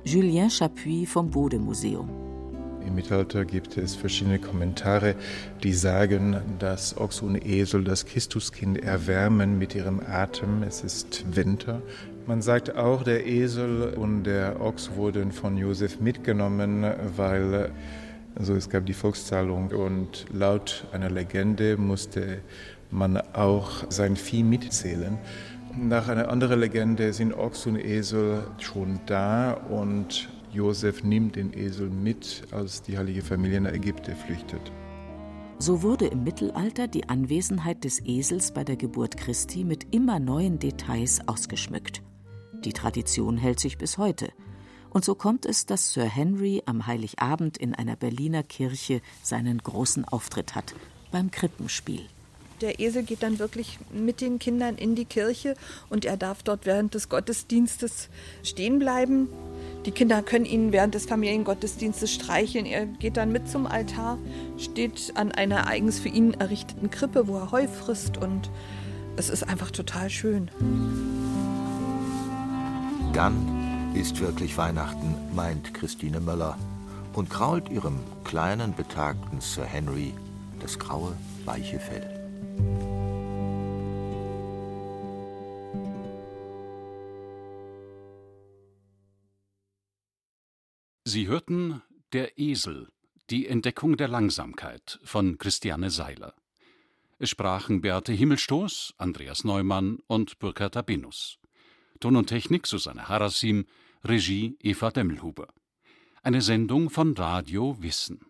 Julien 0.04 0.50
Chapuis 0.50 1.10
vom 1.10 1.30
Bode-Museum. 1.30 2.08
Im 2.86 2.94
Mittelalter 2.94 3.44
gibt 3.44 3.76
es 3.76 3.96
verschiedene 3.96 4.38
Kommentare, 4.38 5.16
die 5.64 5.72
sagen, 5.72 6.36
dass 6.60 6.96
Ochs 6.96 7.20
und 7.20 7.44
Esel 7.44 7.82
das 7.82 8.06
Christuskind 8.06 8.78
erwärmen 8.78 9.58
mit 9.58 9.74
ihrem 9.74 10.00
Atem. 10.00 10.62
Es 10.62 10.84
ist 10.84 11.24
Winter. 11.34 11.82
Man 12.28 12.42
sagt 12.42 12.76
auch, 12.76 13.02
der 13.02 13.26
Esel 13.26 13.94
und 13.94 14.24
der 14.24 14.60
Ochs 14.60 14.92
wurden 14.94 15.32
von 15.32 15.56
Josef 15.56 15.98
mitgenommen, 15.98 16.84
weil 17.16 17.72
also 18.36 18.54
es 18.54 18.68
gab 18.68 18.86
die 18.86 18.92
Volkszahlung 18.92 19.70
und 19.70 20.26
laut 20.32 20.86
einer 20.92 21.10
Legende 21.10 21.76
musste 21.76 22.42
man 22.90 23.16
auch 23.32 23.90
sein 23.90 24.16
Vieh 24.16 24.42
mitzählen. 24.42 25.18
Nach 25.74 26.08
einer 26.08 26.28
anderen 26.30 26.60
Legende 26.60 27.12
sind 27.12 27.34
Ochs 27.34 27.66
und 27.66 27.76
Esel 27.76 28.44
schon 28.58 29.00
da 29.06 29.52
und 29.52 30.28
Josef 30.52 31.02
nimmt 31.02 31.36
den 31.36 31.52
Esel 31.52 31.90
mit, 31.90 32.44
als 32.50 32.82
die 32.82 32.96
heilige 32.96 33.22
Familie 33.22 33.60
nach 33.60 33.72
Ägypten 33.72 34.14
flüchtet. 34.16 34.72
So 35.58 35.82
wurde 35.82 36.06
im 36.06 36.22
Mittelalter 36.22 36.86
die 36.86 37.08
Anwesenheit 37.08 37.84
des 37.84 38.00
Esels 38.04 38.52
bei 38.52 38.62
der 38.62 38.76
Geburt 38.76 39.16
Christi 39.16 39.64
mit 39.64 39.94
immer 39.94 40.18
neuen 40.18 40.58
Details 40.58 41.26
ausgeschmückt. 41.26 42.02
Die 42.64 42.72
Tradition 42.72 43.38
hält 43.38 43.60
sich 43.60 43.78
bis 43.78 43.96
heute. 43.96 44.28
Und 44.96 45.04
so 45.04 45.14
kommt 45.14 45.44
es, 45.44 45.66
dass 45.66 45.92
Sir 45.92 46.06
Henry 46.06 46.62
am 46.64 46.86
Heiligabend 46.86 47.58
in 47.58 47.74
einer 47.74 47.96
Berliner 47.96 48.42
Kirche 48.42 49.02
seinen 49.22 49.58
großen 49.58 50.06
Auftritt 50.06 50.54
hat, 50.54 50.74
beim 51.12 51.30
Krippenspiel. 51.30 52.00
Der 52.62 52.80
Esel 52.80 53.02
geht 53.02 53.22
dann 53.22 53.38
wirklich 53.38 53.78
mit 53.92 54.22
den 54.22 54.38
Kindern 54.38 54.76
in 54.76 54.94
die 54.94 55.04
Kirche 55.04 55.54
und 55.90 56.06
er 56.06 56.16
darf 56.16 56.42
dort 56.42 56.64
während 56.64 56.94
des 56.94 57.10
Gottesdienstes 57.10 58.08
stehen 58.42 58.78
bleiben. 58.78 59.28
Die 59.84 59.90
Kinder 59.90 60.22
können 60.22 60.46
ihn 60.46 60.72
während 60.72 60.94
des 60.94 61.04
Familiengottesdienstes 61.04 62.10
streicheln. 62.10 62.64
Er 62.64 62.86
geht 62.86 63.18
dann 63.18 63.32
mit 63.32 63.50
zum 63.50 63.66
Altar, 63.66 64.16
steht 64.56 65.12
an 65.14 65.30
einer 65.30 65.66
eigens 65.66 65.98
für 65.98 66.08
ihn 66.08 66.32
errichteten 66.32 66.90
Krippe, 66.90 67.28
wo 67.28 67.36
er 67.36 67.52
Heu 67.52 67.68
frisst 67.68 68.16
und 68.16 68.48
es 69.18 69.28
ist 69.28 69.42
einfach 69.42 69.70
total 69.70 70.08
schön. 70.08 70.50
Dann 73.12 73.65
ist 73.96 74.20
wirklich 74.20 74.56
Weihnachten, 74.58 75.14
meint 75.34 75.72
Christine 75.72 76.20
Möller 76.20 76.58
und 77.14 77.30
krault 77.30 77.70
ihrem 77.70 77.98
kleinen, 78.24 78.74
betagten 78.74 79.40
Sir 79.40 79.64
Henry 79.64 80.12
das 80.60 80.78
graue, 80.78 81.16
weiche 81.44 81.78
Fell. 81.78 82.12
Sie 91.04 91.28
hörten 91.28 91.82
Der 92.12 92.38
Esel, 92.38 92.88
die 93.30 93.46
Entdeckung 93.46 93.96
der 93.96 94.08
Langsamkeit 94.08 94.98
von 95.04 95.38
Christiane 95.38 95.90
Seiler. 95.90 96.34
Es 97.18 97.30
sprachen 97.30 97.80
Beate 97.80 98.12
Himmelstoß, 98.12 98.94
Andreas 98.98 99.44
Neumann 99.44 100.00
und 100.06 100.38
Burkhard 100.38 100.76
Abinus. 100.76 101.38
Ton 102.00 102.16
und 102.16 102.26
Technik 102.26 102.66
Susanne 102.66 103.08
Harasim, 103.08 103.66
Regie 104.08 104.56
Eva 104.62 104.90
Demmelhuber. 104.90 105.48
Eine 106.22 106.40
Sendung 106.40 106.90
von 106.90 107.14
Radio 107.14 107.82
Wissen. 107.82 108.25